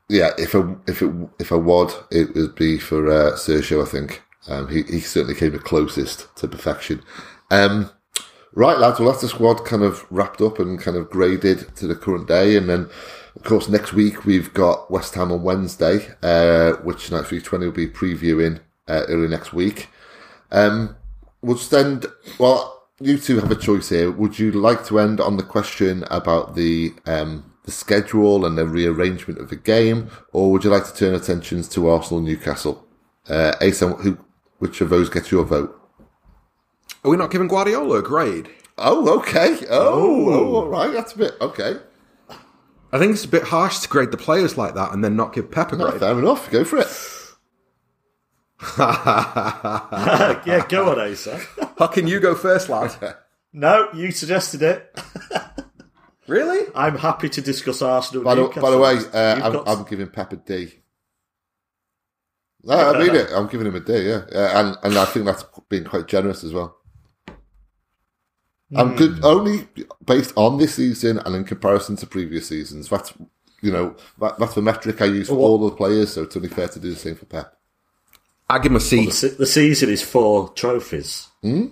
[0.08, 3.82] yeah, if a if it if I would, it would be for uh, Sergio.
[3.82, 7.02] I think um, he he certainly came the closest to perfection.
[7.50, 7.90] Um,
[8.54, 8.98] right, lads.
[8.98, 12.28] Well, that's the squad kind of wrapped up and kind of graded to the current
[12.28, 12.88] day, and then.
[13.36, 17.72] Of course, next week we've got West Ham on Wednesday, uh, which Night 320 will
[17.72, 19.88] be previewing uh, early next week.
[20.52, 20.96] Um,
[21.42, 22.06] we'll just end.
[22.38, 24.10] Well, you two have a choice here.
[24.10, 28.66] Would you like to end on the question about the um, the schedule and the
[28.66, 32.86] rearrangement of the game, or would you like to turn attentions to Arsenal Newcastle?
[33.28, 34.18] Uh, Asan, who
[34.58, 35.78] which of those gets your vote?
[37.04, 38.48] Are we not giving Guardiola a grade?
[38.78, 39.58] Oh, okay.
[39.70, 40.90] Oh, oh, all right.
[40.92, 41.76] That's a bit okay.
[42.92, 45.32] I think it's a bit harsh to grade the players like that and then not
[45.34, 46.00] give Pep a No, grade.
[46.00, 46.50] fair enough.
[46.50, 46.86] Go for it.
[50.46, 51.40] yeah, go on, Asa.
[51.78, 52.94] How can you go first, lad?
[53.52, 54.98] No, you suggested it.
[56.28, 56.66] really?
[56.74, 58.24] I'm happy to discuss Arsenal.
[58.24, 58.62] By the, Newcastle.
[58.62, 60.72] by the way, uh, I'm, got- I'm giving Pep a D.
[62.66, 63.28] No, I mean it.
[63.34, 66.42] I'm giving him a D, yeah, uh, and and I think that's being quite generous
[66.44, 66.74] as well.
[68.76, 69.66] I'm good only
[70.04, 72.88] based on this season and in comparison to previous seasons.
[72.88, 73.12] That's
[73.60, 76.48] you know that, that's the metric I use for all the players, so it's only
[76.48, 77.56] fair to do the same for Pep.
[78.48, 79.06] I give him a C.
[79.06, 81.28] the, the season is four trophies.
[81.42, 81.68] Hmm?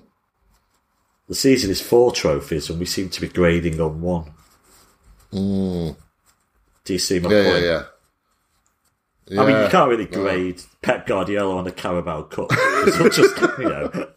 [1.28, 4.32] The season is four trophies, and we seem to be grading on one.
[5.30, 5.94] Do
[6.92, 7.34] you see my Hmm.
[7.34, 7.64] Yeah, yeah, point?
[7.64, 7.82] yeah.
[9.40, 12.48] I mean, you can't really grade Pep Guardiola on a Carabao Cup.
[12.50, 14.08] It's just, you know,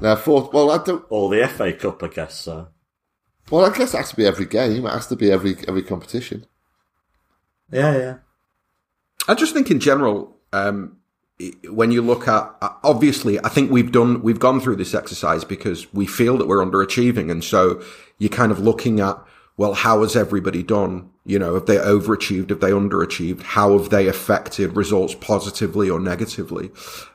[0.00, 0.52] Now, fourth.
[0.52, 1.04] Well, I don't.
[1.08, 2.34] or the FA Cup, I guess.
[2.34, 2.68] So.
[3.50, 4.86] Well, I guess it has to be every game.
[4.86, 6.46] It has to be every every competition.
[7.70, 8.16] Yeah, yeah.
[9.28, 10.98] I just think in general, um,
[11.68, 15.44] when you look at uh, obviously, I think we've done we've gone through this exercise
[15.44, 17.82] because we feel that we're underachieving, and so
[18.18, 19.18] you're kind of looking at
[19.56, 21.10] well, how has everybody done?
[21.24, 22.50] You know, have they overachieved?
[22.50, 23.42] Have they underachieved?
[23.42, 26.70] How have they affected results positively or negatively?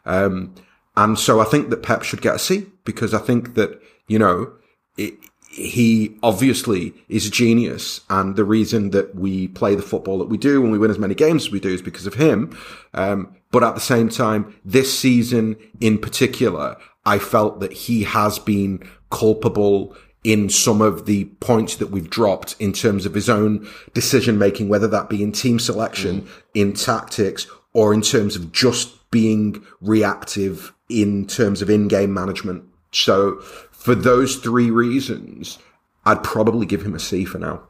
[0.06, 0.54] Um,
[0.98, 4.20] and so I think that Pep should get a C because I think that you
[4.20, 4.52] know
[4.98, 5.14] it,
[5.50, 10.38] he obviously is a genius, and the reason that we play the football that we
[10.38, 12.58] do and we win as many games as we do is because of him.
[12.94, 18.40] Um, but at the same time, this season in particular, I felt that he has
[18.40, 23.68] been culpable in some of the points that we've dropped in terms of his own
[23.94, 28.97] decision making, whether that be in team selection, in tactics, or in terms of just
[29.12, 32.64] being reactive in terms of in-game management.
[32.92, 33.40] So
[33.72, 35.60] for those three reasons,
[36.06, 37.64] I'd probably give him a C for now.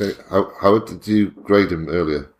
[0.00, 2.30] Okay, how how did you grade him earlier?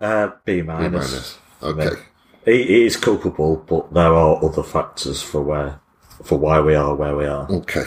[0.00, 0.92] Uh, B A minus.
[1.10, 1.38] minus.
[1.62, 2.02] Okay.
[2.44, 5.80] He, he is culpable, but there are other factors for where,
[6.22, 7.86] for why we are where we are, Okay.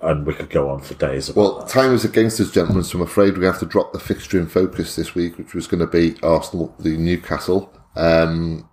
[0.00, 1.68] And we could go on for days about Well, that.
[1.68, 4.46] time is against us, gentlemen, so I'm afraid we have to drop the fixture in
[4.46, 7.72] focus this week, which was going to be Arsenal the Newcastle.
[7.96, 8.68] Um,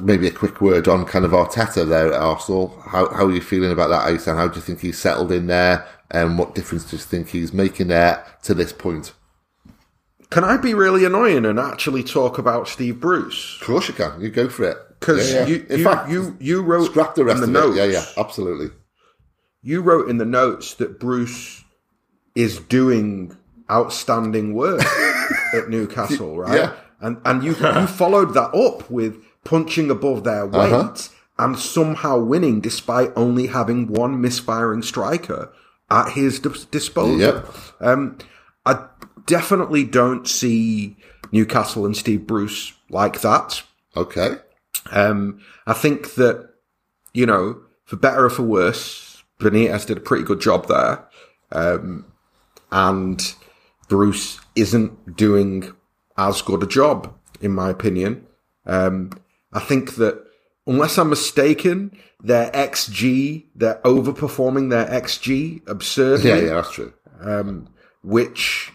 [0.00, 2.68] maybe a quick word on kind of Arteta there at Arsenal.
[2.86, 4.36] How, how are you feeling about that, Asan?
[4.36, 5.86] How do you think he's settled in there?
[6.10, 9.12] And what difference do you think he's making there to this point?
[10.30, 13.58] Can I be really annoying and actually talk about Steve Bruce?
[13.60, 14.20] Of course you can.
[14.20, 14.78] You go for it.
[15.00, 15.46] Because Yeah, yeah.
[15.46, 17.62] you, In you, fact, you, you wrote scrap the rest in of the it.
[17.66, 18.70] notes, Yeah, yeah, absolutely.
[19.66, 21.64] You wrote in the notes that Bruce
[22.34, 23.36] is doing
[23.70, 24.82] outstanding work
[25.52, 26.54] at Newcastle, right?
[26.56, 26.72] Yeah.
[27.00, 30.94] And and you you followed that up with punching above their weight Uh-huh.
[31.38, 35.52] and somehow winning despite only having one misfiring striker
[35.90, 37.18] at his dis- disposal.
[37.18, 37.46] Yep.
[37.80, 38.18] Um,
[38.64, 38.86] I
[39.26, 40.96] definitely don't see
[41.32, 43.62] Newcastle and Steve Bruce like that.
[43.96, 44.36] Okay.
[44.90, 46.48] Um, I think that,
[47.12, 49.05] you know, for better or for worse,
[49.40, 51.06] Benitez did a pretty good job there.
[51.52, 52.06] Um,
[52.72, 53.34] and
[53.88, 55.72] Bruce isn't doing
[56.16, 58.26] as good a job, in my opinion.
[58.64, 59.10] Um,
[59.52, 60.24] I think that
[60.66, 66.92] unless I'm mistaken, their XG, they're overperforming their XG absurdly Yeah, yeah, that's true.
[68.02, 68.72] which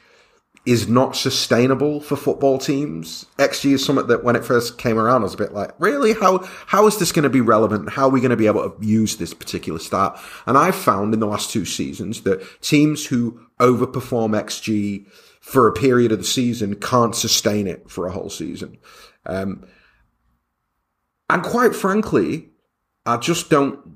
[0.66, 3.26] is not sustainable for football teams.
[3.38, 6.14] XG is something that when it first came around, I was a bit like, really?
[6.14, 7.90] How, how is this going to be relevant?
[7.90, 10.20] How are we going to be able to use this particular stat?
[10.46, 15.08] And I've found in the last two seasons that teams who overperform XG
[15.40, 18.78] for a period of the season can't sustain it for a whole season.
[19.26, 19.66] Um,
[21.28, 22.50] and quite frankly,
[23.06, 23.91] I just don't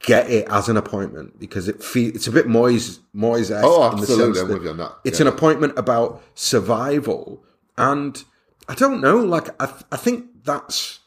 [0.00, 3.96] get it as an appointment because it fe- it's a bit Moyes Moyes Oh, in
[3.96, 4.40] the absolutely.
[4.42, 4.92] I'm with you on that.
[5.04, 5.26] it's Yeah.
[5.28, 7.42] an appointment about survival,
[7.78, 8.22] and
[8.68, 9.16] I don't know.
[9.18, 11.00] Like I, th- I think that's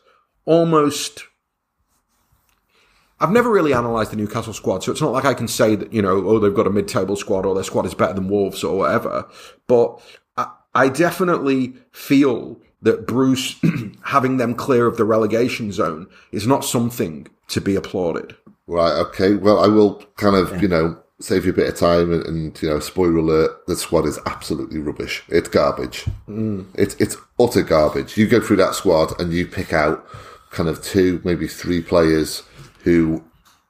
[0.46, 1.26] almost.
[3.22, 5.92] I've never really analysed the Newcastle squad, so it's not like I can say that
[5.92, 8.64] you know, oh, they've got a mid-table squad or their squad is better than Wolves
[8.64, 9.28] or whatever.
[9.68, 10.00] But
[10.38, 13.60] I, I definitely feel that Bruce
[14.04, 18.38] having them clear of the relegation zone is not something to be applauded.
[18.70, 19.34] Right, okay.
[19.34, 22.62] Well, I will kind of, you know, save you a bit of time and, and
[22.62, 25.24] you know, spoiler alert, the squad is absolutely rubbish.
[25.28, 26.06] It's garbage.
[26.28, 26.68] Mm.
[26.76, 28.16] It's, it's utter garbage.
[28.16, 30.08] You go through that squad and you pick out
[30.52, 32.44] kind of two, maybe three players
[32.84, 33.24] who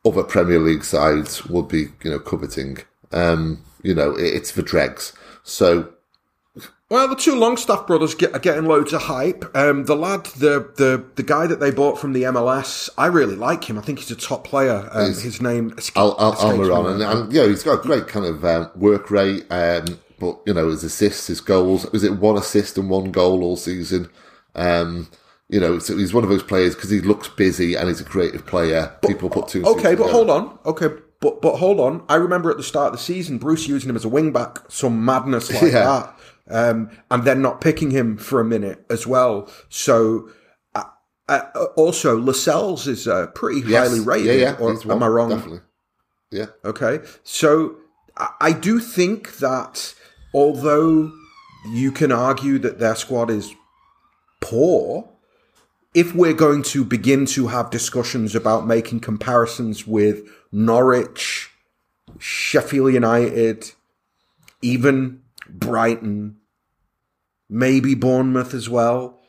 [0.06, 2.80] other Premier League sides would be, you know, coveting.
[3.14, 5.14] Um, you know, it, it's for dregs.
[5.44, 5.94] So,
[6.90, 9.46] Well, the two Longstaff brothers get, are getting loads of hype.
[9.56, 13.36] Um, the lad, the, the the guy that they bought from the MLS, I really
[13.36, 13.78] like him.
[13.78, 14.90] I think he's a top player.
[14.92, 18.26] Um, his name esca- Al, Al, Almiron, and, and yeah, he's got a great kind
[18.26, 19.46] of um, work rate.
[19.52, 21.90] Um, but you know, his assists, his goals.
[21.92, 24.10] Was it one assist and one goal all season?
[24.56, 25.10] Um,
[25.48, 28.06] you know, so he's one of those players because he looks busy and he's a
[28.06, 28.92] creative player.
[29.06, 30.12] People put two Okay, but together.
[30.12, 30.58] hold on.
[30.66, 30.88] Okay,
[31.20, 32.04] but but hold on.
[32.10, 34.60] I remember at the start of the season, Bruce using him as a wing back,
[34.70, 35.84] some madness like Yeah.
[35.84, 36.19] that,
[36.50, 39.50] um, and then not picking him for a minute as well.
[39.70, 40.30] So.
[40.76, 40.84] Uh,
[41.54, 43.88] uh, also, Lascelles is uh, pretty Yes.
[43.88, 44.40] highly rated.
[44.40, 44.58] Yeah, yeah.
[44.60, 45.30] or am I wrong?
[45.30, 45.60] Definitely.
[46.32, 46.48] Yeah.
[46.66, 47.02] Okay.
[47.24, 47.76] So
[48.18, 49.94] I I do think that
[50.34, 51.12] although
[51.72, 53.54] you can argue that their squad is
[54.42, 55.08] poor,
[55.94, 61.52] if we're going to begin to have discussions about making comparisons with Norwich,
[62.18, 63.72] Sheffield United,
[64.64, 66.38] even Brighton,
[67.50, 69.20] maybe Bournemouth as well.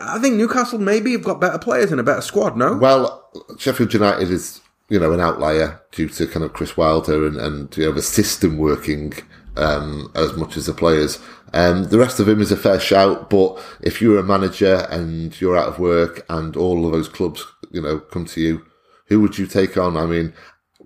[0.00, 2.76] I think Newcastle maybe have got better players and a better squad, no?
[2.76, 7.36] Well, Sheffield United is, you know, an outlier due to kind of Chris Wilder and,
[7.36, 9.14] and you know, the system working
[9.56, 11.18] um, as much as the players.
[11.54, 15.38] Um, the rest of him is a fair shout, but if you're a manager and
[15.40, 18.66] you're out of work and all of those clubs, you know, come to you,
[19.06, 19.96] who would you take on?
[19.96, 20.34] I mean,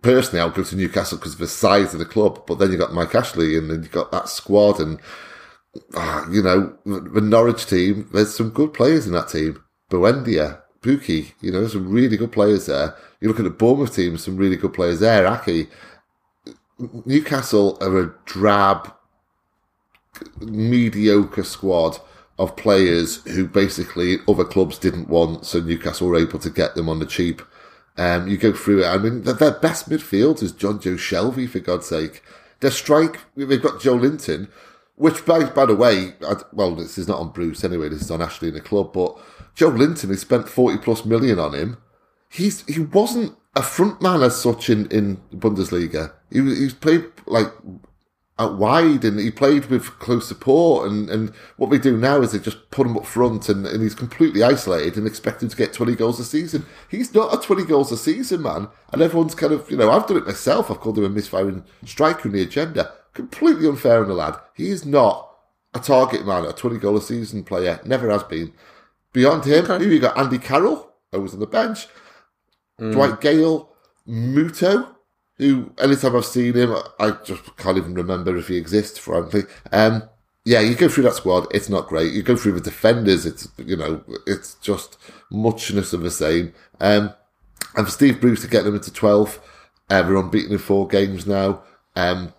[0.03, 2.81] personally, I'll go to Newcastle because of the size of the club, but then you've
[2.81, 5.01] got Mike Ashley and then you got that squad and,
[5.75, 9.63] you know, the Norwich team, there's some good players in that team.
[9.91, 12.95] Buendia, Pukki, you know, there's some really good players there.
[13.21, 15.25] You look at the Bournemouth team, some really good players there.
[15.27, 15.69] Aké,
[17.07, 18.93] Newcastle are a drab,
[20.41, 21.99] mediocre squad
[22.39, 26.89] of players who basically other clubs didn't want, so Newcastle were able to get them
[26.89, 27.43] on the cheap.
[27.97, 28.89] Um, you go through it.
[28.89, 32.23] I mean, their, their best midfield is Jonjo Shelvey, for God's sake.
[32.61, 34.49] Their strike, they've got Joelinton,
[34.97, 38.11] which, by, by the way, I, well, this is not on Bruce anyway, this is
[38.11, 39.17] on Ashley in the club, but
[39.57, 41.79] Joelinton has spent 40 plus million on him.
[42.29, 46.13] He's He wasn't a front man as such in, in Bundesliga.
[46.31, 47.53] He, he's played like
[48.39, 52.33] out wide and he played with close support and, and what they do now is
[52.33, 55.57] they just put him up front and, and he's completely isolated and expect him to
[55.57, 56.65] get 20 goals a season.
[56.91, 60.07] He's not a 20 goals a season man and everyone's kind of, you know, I've
[60.07, 60.71] done it myself.
[60.71, 62.93] I've called him a misfiring striker in the agenda.
[63.15, 64.37] Completely unfair on the lad.
[64.55, 65.29] He is not
[65.75, 67.81] a target man, a 20 goal a season player.
[67.85, 68.53] Never has been.
[69.13, 69.85] Beyond him, okay.
[69.85, 71.87] you got Andy Carroll, who was on the bench,
[72.81, 72.93] mm.
[72.93, 73.71] Dwight Gayle,
[74.09, 74.89] Muto,
[75.37, 79.43] who anytime I've seen him, I just can't even remember if he exists, frankly.
[79.71, 80.05] Um,
[80.45, 82.13] yeah, you go through that squad, it's not great.
[82.13, 84.97] You go through the defenders, it's you know, it's just
[85.31, 86.53] muchness of the same.
[86.81, 87.13] Um,
[87.77, 89.41] and for Steve Bruce to get them into 12,
[89.91, 91.63] uh, they're unbeaten in four games now.
[91.97, 92.33] Um,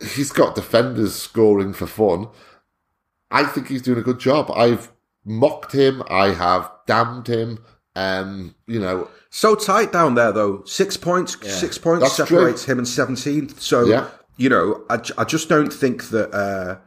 [0.00, 2.28] he's got defenders scoring for fun.
[3.30, 4.50] I think he's doing a good job.
[4.50, 4.92] I've
[5.24, 7.64] mocked him, I have damned him.
[7.94, 10.62] Um, you know, so tight down there though.
[10.64, 11.50] Six points, yeah.
[11.50, 12.72] six points That's separates true.
[12.72, 13.60] him and 17th.
[13.60, 14.08] So, yeah.
[14.36, 16.78] you know, I, I just don't think that, uh,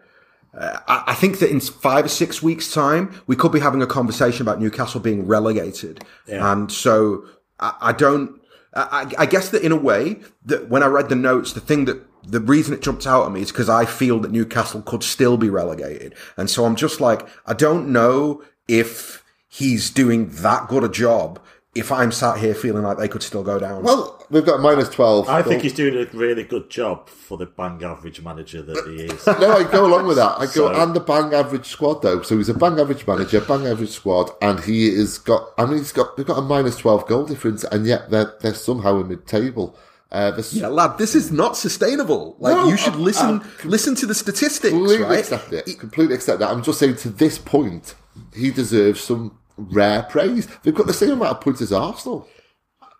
[0.57, 3.81] uh, I, I think that in five or six weeks time, we could be having
[3.81, 6.03] a conversation about Newcastle being relegated.
[6.27, 6.51] Yeah.
[6.51, 7.25] And so
[7.59, 8.41] I, I don't,
[8.73, 11.85] I, I, guess that in a way that when I read the notes, the thing
[11.85, 15.03] that the reason it jumped out at me is because I feel that Newcastle could
[15.03, 16.15] still be relegated.
[16.37, 21.39] And so I'm just like, I don't know if he's doing that good a job
[21.73, 23.83] if I'm sat here feeling like they could still go down.
[23.83, 25.29] Well, we've got minus 12.
[25.29, 29.05] I think he's doing a really good job for the bang average manager that he
[29.05, 29.25] is.
[29.25, 30.35] no, I go along with that.
[30.37, 32.23] I go, so, and the bang average squad, though.
[32.23, 35.77] So he's a bang average manager, bang average squad, and he has got, I mean,
[35.77, 39.07] he's got, we've got a minus 12 goal difference, and yet they're, they're somehow in
[39.07, 39.77] mid table.
[40.11, 42.35] Uh, yeah, lad, this is not sustainable.
[42.37, 44.73] Like no, you should listen, I, I listen to the statistics.
[44.73, 45.19] Completely right?
[45.19, 45.79] accept it.
[45.79, 46.49] Completely accept that.
[46.49, 47.95] I'm just saying to this point,
[48.35, 50.47] he deserves some rare praise.
[50.63, 52.27] They've got the same amount of points as Arsenal.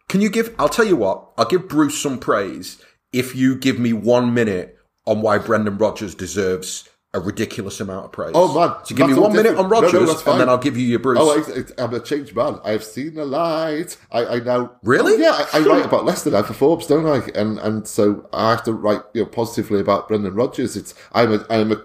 [0.07, 0.55] Can you give?
[0.57, 1.31] I'll tell you what.
[1.37, 2.81] I'll give Bruce some praise
[3.11, 8.11] if you give me one minute on why Brendan Rodgers deserves a ridiculous amount of
[8.11, 8.31] praise.
[8.33, 8.85] Oh man!
[8.85, 10.99] So give me one minute on Rodgers, no, no, and then I'll give you your
[10.99, 11.19] Bruce.
[11.21, 12.59] Oh, I, am a changed man.
[12.63, 13.97] I've seen the light.
[14.11, 15.45] I, I now really, oh, yeah.
[15.53, 17.27] I, I, write about Leicester now for Forbes, don't I?
[17.37, 20.77] And and so I have to write you know positively about Brendan Rodgers.
[20.77, 21.81] It's I'm a I'm a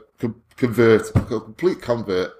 [0.56, 2.32] convert, a complete convert.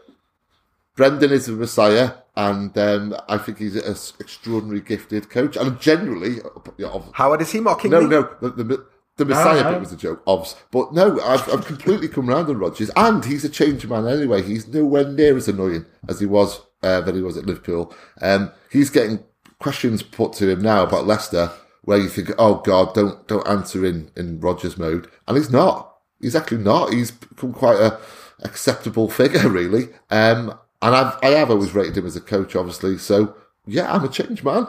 [0.95, 5.57] Brendan is a messiah and um, I think he's an extraordinarily gifted coach.
[5.57, 6.37] And generally,
[6.77, 7.91] you know, Howard is he mocking?
[7.91, 8.09] No, me?
[8.09, 8.87] no, the, the,
[9.17, 10.57] the Messiah bit was a joke, obs.
[10.71, 14.43] But no, I've, I've completely come around on Rodgers, and he's a changed man anyway.
[14.43, 17.95] He's nowhere near as annoying as he was uh, than he was at Liverpool.
[18.21, 19.21] Um, he's getting
[19.59, 21.51] questions put to him now about Leicester,
[21.83, 25.95] where you think, "Oh God, don't don't answer in in Rodgers mode," and he's not.
[26.21, 26.93] He's actually not.
[26.93, 27.99] He's become quite a
[28.43, 29.85] acceptable figure, really.
[30.11, 32.99] Um, and I've, I have always rated him as a coach, obviously.
[32.99, 33.35] So,
[33.67, 34.67] yeah, I'm a change man.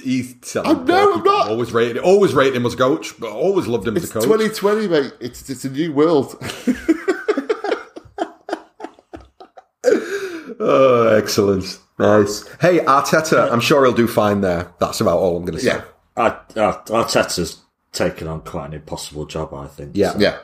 [0.00, 1.48] He's I know, I'm not.
[1.48, 4.14] Always rated, always rated him as a coach, but always loved him it's as a
[4.14, 4.24] coach.
[4.24, 5.12] 2020, mate.
[5.20, 6.36] It's, it's a new world.
[10.60, 11.78] oh, excellent.
[11.98, 12.46] Nice.
[12.60, 14.72] Hey, Arteta, I'm sure he'll do fine there.
[14.78, 15.82] That's about all I'm going to say.
[16.16, 16.16] Yeah.
[16.16, 19.92] Arteta's taken on quite an impossible job, I think.
[19.94, 20.12] Yeah.
[20.12, 20.18] So.
[20.18, 20.38] Yeah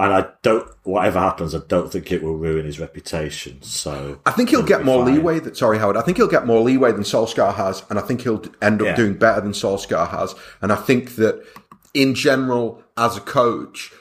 [0.00, 0.66] and I don't.
[0.84, 3.62] Whatever happens, I don't think it will ruin his reputation.
[3.62, 5.14] So I think he'll get more fine.
[5.14, 5.40] leeway.
[5.40, 5.96] That, sorry, Howard.
[5.96, 8.86] I think he'll get more leeway than Solskjaer has, and I think he'll end up
[8.86, 8.96] yeah.
[8.96, 10.34] doing better than Solskjaer has.
[10.62, 11.44] And I think that
[11.92, 13.92] in general, as a coach,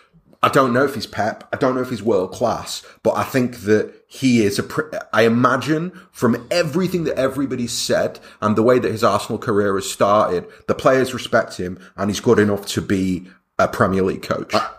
[0.42, 1.48] I don't know if he's Pep.
[1.52, 5.06] I don't know if he's world class, but I think that he is a.
[5.12, 9.92] I imagine from everything that everybody's said and the way that his Arsenal career has
[9.92, 14.56] started, the players respect him, and he's good enough to be a Premier League coach.
[14.56, 14.70] I,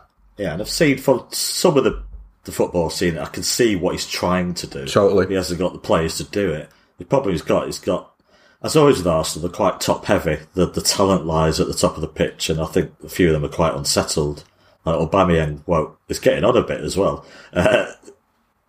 [0.40, 2.02] yeah, and I've seen for some of the
[2.44, 4.86] the football scene, I can see what he's trying to do.
[4.86, 6.70] Totally, he hasn't got the players to do it.
[6.96, 8.14] The problem he's got, he's got.
[8.62, 10.38] As always with Arsenal, they're quite top heavy.
[10.54, 13.26] The the talent lies at the top of the pitch, and I think a few
[13.26, 14.44] of them are quite unsettled.
[14.86, 17.26] Like Aubameyang, well, is getting on a bit as well.
[17.52, 17.92] Uh,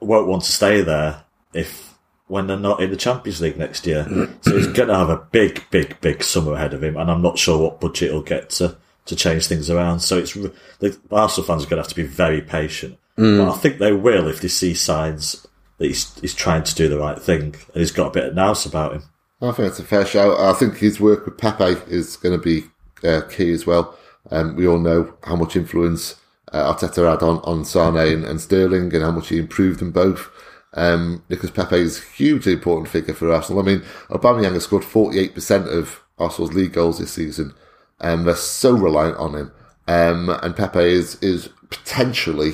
[0.02, 1.23] won't want to stay there
[1.53, 4.06] if when they're not in the Champions League next year.
[4.41, 7.22] so he's going to have a big, big, big summer ahead of him, and I'm
[7.22, 8.76] not sure what budget he'll get to
[9.11, 9.99] to change things around.
[9.99, 12.97] So it's the Arsenal fans are going to have to be very patient.
[13.17, 13.45] Mm.
[13.45, 15.45] But I think they will if they see signs
[15.77, 18.35] that he's, he's trying to do the right thing and he's got a bit of
[18.35, 19.03] nous about him.
[19.41, 20.39] I think it's a fair shout.
[20.39, 22.67] I think his work with Pepe is going to be
[23.05, 23.97] uh, key as well.
[24.29, 26.15] Um, we all know how much influence
[26.53, 29.91] uh, Arteta had on, on Sane and, and, Sterling and how much he improved them
[29.91, 30.29] both.
[30.73, 33.61] Um, because Pepe is a hugely important figure for Arsenal.
[33.61, 37.53] I mean, Aubameyang has scored 48% of Arsenal's league goals this season
[38.02, 39.52] and um, they're so reliant on him.
[39.88, 42.53] Um, and Pepe is is potentially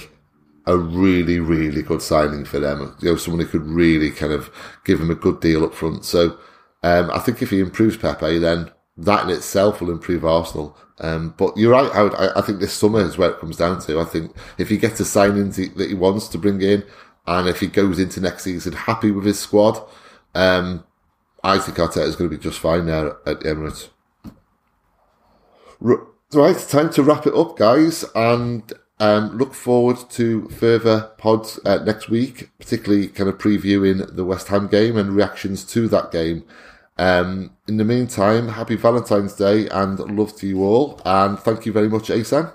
[0.65, 2.95] a really really good signing for them.
[2.99, 4.51] You know, someone who could really kind of
[4.85, 6.05] give him a good deal up front.
[6.05, 6.37] So
[6.83, 10.77] um, I think if he improves Pepe, then that in itself will improve Arsenal.
[10.99, 11.91] Um, but you're right.
[11.93, 13.99] I, I think this summer is where it comes down to.
[13.99, 16.83] I think if he gets the signings that he wants to bring in,
[17.27, 19.79] and if he goes into next season happy with his squad,
[20.33, 20.83] um,
[21.43, 23.89] I think Arteta is going to be just fine now at Emirates.
[25.79, 31.77] Right, time to wrap it up, guys, and um, look forward to further pods uh,
[31.83, 36.43] next week, particularly kind of previewing the West Ham game and reactions to that game.
[36.97, 40.99] Um, in the meantime, happy Valentine's Day and love to you all.
[41.05, 42.51] And thank you very much, Asan.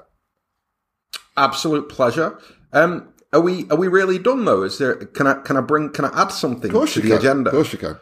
[1.36, 2.38] Absolute pleasure.
[2.72, 4.62] Um, are we are we really done though?
[4.62, 7.12] Is there can I can I bring can I add something to the can.
[7.12, 7.50] agenda?
[7.50, 7.96] Of course you can.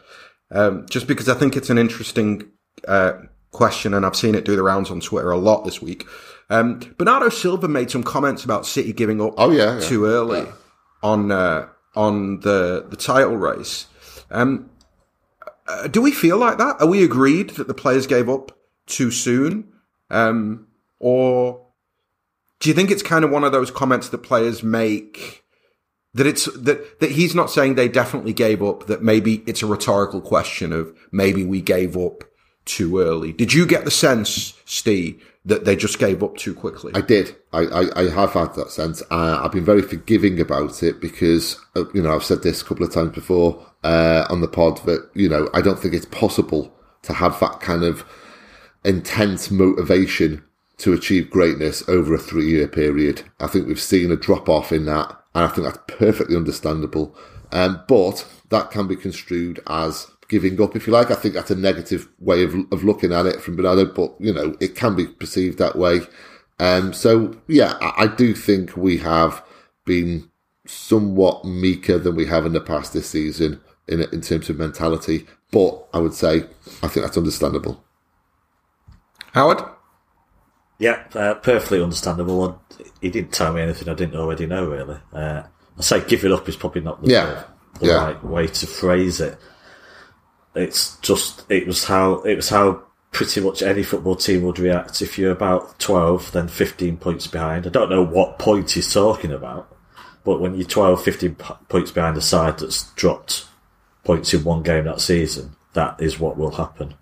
[0.51, 2.51] Um, just because I think it's an interesting
[2.87, 3.13] uh,
[3.51, 6.05] question, and I've seen it do the rounds on Twitter a lot this week.
[6.49, 9.79] Um, Bernardo Silva made some comments about City giving up oh, yeah, yeah.
[9.79, 10.51] too early yeah.
[11.03, 13.87] on uh, on the the title race.
[14.29, 14.69] Um,
[15.67, 16.81] uh, do we feel like that?
[16.81, 19.71] Are we agreed that the players gave up too soon,
[20.09, 20.67] um,
[20.99, 21.65] or
[22.59, 25.43] do you think it's kind of one of those comments that players make?
[26.13, 28.87] That it's that that he's not saying they definitely gave up.
[28.87, 32.25] That maybe it's a rhetorical question of maybe we gave up
[32.65, 33.33] too early.
[33.33, 36.91] Did you get the sense, Steve, that they just gave up too quickly?
[36.95, 37.35] I did.
[37.51, 39.01] I, I, I have had that sense.
[39.09, 42.65] Uh, I've been very forgiving about it because, uh, you know, I've said this a
[42.65, 46.05] couple of times before uh, on the pod that, you know, I don't think it's
[46.05, 46.73] possible
[47.03, 48.05] to have that kind of
[48.83, 50.43] intense motivation
[50.77, 53.23] to achieve greatness over a three year period.
[53.39, 57.15] I think we've seen a drop off in that, and I think that's perfectly understandable.
[57.51, 61.11] Um, but that can be construed as giving up, if you like.
[61.11, 64.33] I think that's a negative way of, of looking at it from Bernardo, but you
[64.33, 65.99] know, it can be perceived that way.
[66.57, 69.43] Um, so yeah, I, I do think we have
[69.85, 70.29] been
[70.65, 75.27] somewhat meeker than we have in the past this season in in terms of mentality.
[75.51, 76.45] But I would say
[76.81, 77.83] I think that's understandable.
[79.33, 79.61] Howard.
[80.79, 82.45] Yeah, uh, perfectly understandable.
[82.45, 82.55] And
[83.01, 84.65] he didn't tell me anything I didn't already know.
[84.65, 85.43] Really, uh,
[85.77, 87.43] I say give it up is probably not the, yeah.
[87.81, 88.05] the yeah.
[88.05, 89.37] right way to phrase it
[90.55, 95.01] it's just it was how it was how pretty much any football team would react.
[95.01, 97.67] If you're about 12 then 15 points behind.
[97.67, 99.67] I don't know what point he's talking about
[100.23, 103.45] but when you're 12 15 points behind a side that's dropped
[104.03, 106.95] points in one game that season that is what will happen.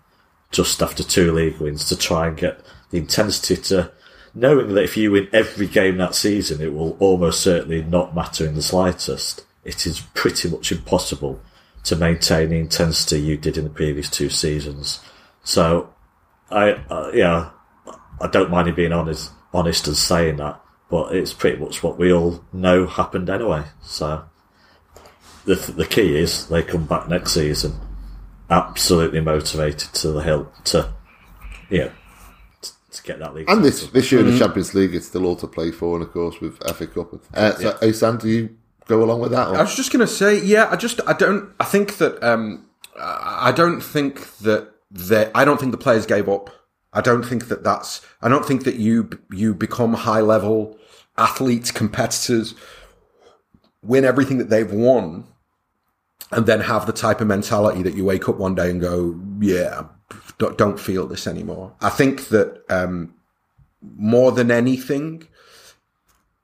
[0.50, 2.60] Just after two league wins to try and get
[2.90, 3.92] the intensity to
[4.34, 8.46] knowing that if you win every game that season it will almost certainly not matter
[8.46, 9.44] in the slightest.
[9.64, 11.40] It is pretty much impossible
[11.84, 15.00] to maintain the intensity you did in the previous two seasons.
[15.44, 15.92] So,
[16.50, 17.50] I uh, yeah,
[18.20, 21.98] I don't mind you being honest, honest and saying that, but it's pretty much what
[21.98, 23.64] we all know happened anyway.
[23.82, 24.24] So,
[25.44, 27.74] the the key is they come back next season,
[28.50, 30.92] absolutely motivated to the hill to,
[31.70, 31.92] you know,
[32.92, 33.48] to get that league.
[33.48, 34.40] And this this year in the mm-hmm.
[34.40, 37.14] Champions League, it's still all to play for, and of course with FA Cup.
[37.32, 37.88] Uh, so, yeah.
[37.88, 38.56] Asan, do you
[38.90, 39.48] go along with that?
[39.48, 39.56] Or?
[39.56, 42.66] I was just going to say, yeah, I just, I don't, I think that, um,
[42.98, 46.50] I don't think that that I don't think the players gave up.
[46.92, 50.76] I don't think that that's, I don't think that you, you become high level
[51.16, 52.54] athletes, competitors,
[53.82, 55.26] win everything that they've won,
[56.32, 59.20] and then have the type of mentality that you wake up one day and go,
[59.40, 59.84] yeah,
[60.38, 61.72] don't, don't feel this anymore.
[61.80, 63.14] I think that, um,
[63.96, 65.26] more than anything,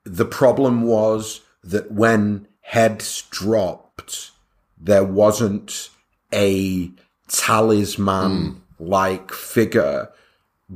[0.05, 4.31] the problem was that when heads dropped,
[4.79, 5.91] there wasn't
[6.33, 6.91] a
[7.29, 9.37] talisman like hmm.
[9.37, 10.11] figure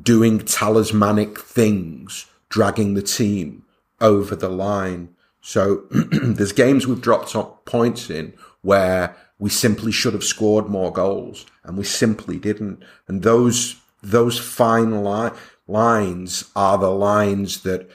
[0.00, 3.64] doing talismanic things, dragging the team
[4.00, 5.14] over the line.
[5.40, 7.34] So there's games we've dropped
[7.64, 12.82] points in where we simply should have scored more goals and we simply didn't.
[13.08, 15.30] And those, those fine li-
[15.66, 17.90] lines are the lines that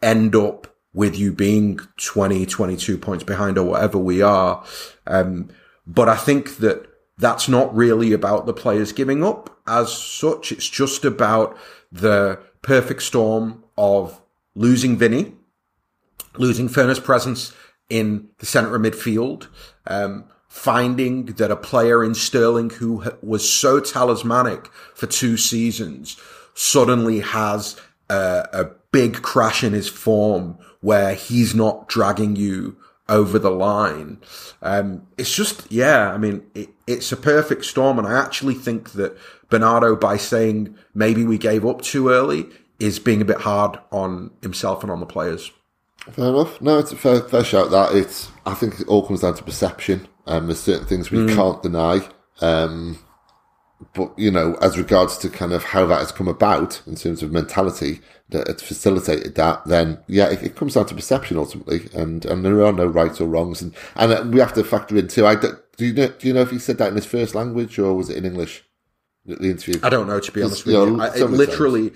[0.00, 4.64] end up with you being 20, 22 points behind or whatever we are.
[5.06, 5.50] Um,
[5.86, 6.86] but I think that
[7.18, 10.52] that's not really about the players giving up as such.
[10.52, 11.56] It's just about
[11.92, 14.20] the perfect storm of
[14.54, 15.34] losing Vinny,
[16.36, 17.52] losing Furnace presence
[17.88, 19.48] in the centre of midfield,
[19.86, 26.16] um, finding that a player in Sterling who was so talismanic for two seasons
[26.54, 32.76] suddenly has a, a big crash in his form where he's not dragging you
[33.08, 34.18] over the line.
[34.60, 37.98] Um, it's just, yeah, I mean, it, it's a perfect storm.
[37.98, 39.16] And I actually think that
[39.48, 42.46] Bernardo, by saying maybe we gave up too early,
[42.78, 45.52] is being a bit hard on himself and on the players.
[46.10, 46.60] Fair enough.
[46.60, 47.94] No, it's a fair, fair shout that.
[47.94, 50.06] It's, I think it all comes down to perception.
[50.26, 51.34] Um, there's certain things we mm.
[51.34, 52.06] can't deny.
[52.42, 52.98] Um,
[53.92, 57.22] but you know, as regards to kind of how that has come about in terms
[57.22, 58.00] of mentality
[58.30, 62.44] that it's facilitated that, then yeah, it, it comes down to perception ultimately, and and
[62.44, 65.26] there are no rights or wrongs, and and we have to factor in too.
[65.26, 67.34] I don't- do you know do you know if he said that in his first
[67.34, 68.64] language or was it in English?
[69.26, 69.80] The the interview.
[69.82, 71.00] I don't know to be honest with you you.
[71.00, 71.48] I, it some of the times.
[71.48, 71.92] literally,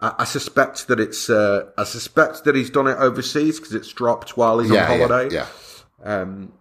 [0.00, 1.28] I, I suspect that it's.
[1.28, 5.00] Uh, I suspect that he's done it overseas because it's dropped while he's yeah, on
[5.00, 5.34] holiday.
[5.34, 5.46] Yeah,
[6.04, 6.20] yeah.
[6.20, 6.52] Um,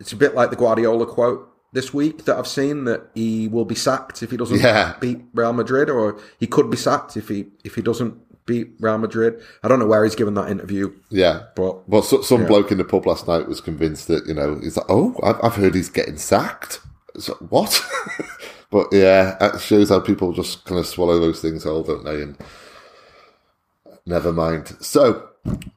[0.00, 3.64] it's a bit like the Guardiola quote this week that I've seen that he will
[3.64, 4.94] be sacked if he doesn't Yeah.
[5.00, 8.98] beat Real Madrid, or he could be sacked if he if he doesn't beat Real
[8.98, 9.40] Madrid.
[9.62, 11.44] I don't know where he's given that interview, Yeah.
[11.54, 14.56] but Well, so, some bloke in the pub last night was convinced that, you know,
[14.56, 16.80] he's like, oh, I've, I've heard he's getting sacked.
[17.18, 17.80] So, what?
[18.70, 22.20] but yeah, it shows how people just kind of swallow those things whole, don't they?
[22.20, 22.36] And
[24.06, 24.76] never mind.
[24.80, 25.28] So,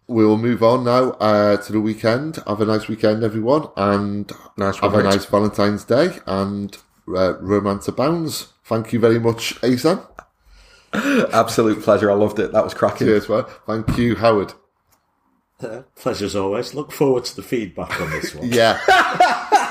[0.07, 2.37] we'll move on now uh, to the weekend.
[2.47, 3.67] Have a nice weekend, everyone.
[3.75, 6.19] And Nice have a nice Valentine's Day.
[6.25, 6.77] And
[7.07, 8.53] uh, romance abounds.
[8.63, 10.01] Thank you very much, Asan.
[10.93, 12.09] absolute pleasure.
[12.09, 12.51] I loved it.
[12.51, 13.07] That was cracking.
[13.07, 13.43] Cheers, well.
[13.65, 14.53] Thank you, Howard.
[15.95, 16.73] Pleasure as always.
[16.73, 18.51] Look forward to the feedback on this one.
[18.51, 18.77] Yeah,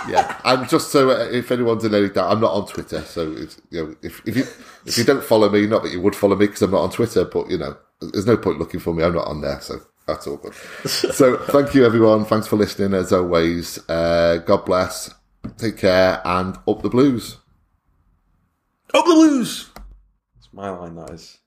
[0.09, 0.41] yeah.
[0.43, 3.03] I'm just so uh, if anyone's in any doubt, I'm not on Twitter.
[3.03, 4.45] So it's, you know, if if you
[4.87, 6.91] if you don't follow me, not that you would follow me because I'm not on
[6.91, 9.05] Twitter, but you know, there's no point looking for me.
[9.05, 10.55] I'm not on there, so that's all good.
[10.87, 12.25] so thank you, everyone.
[12.25, 13.79] Thanks for listening as always.
[13.87, 15.13] Uh, God bless.
[15.59, 17.37] Take care and up the blues.
[18.95, 19.71] Up the blues.
[20.39, 20.95] It's my line.
[20.95, 21.41] That is.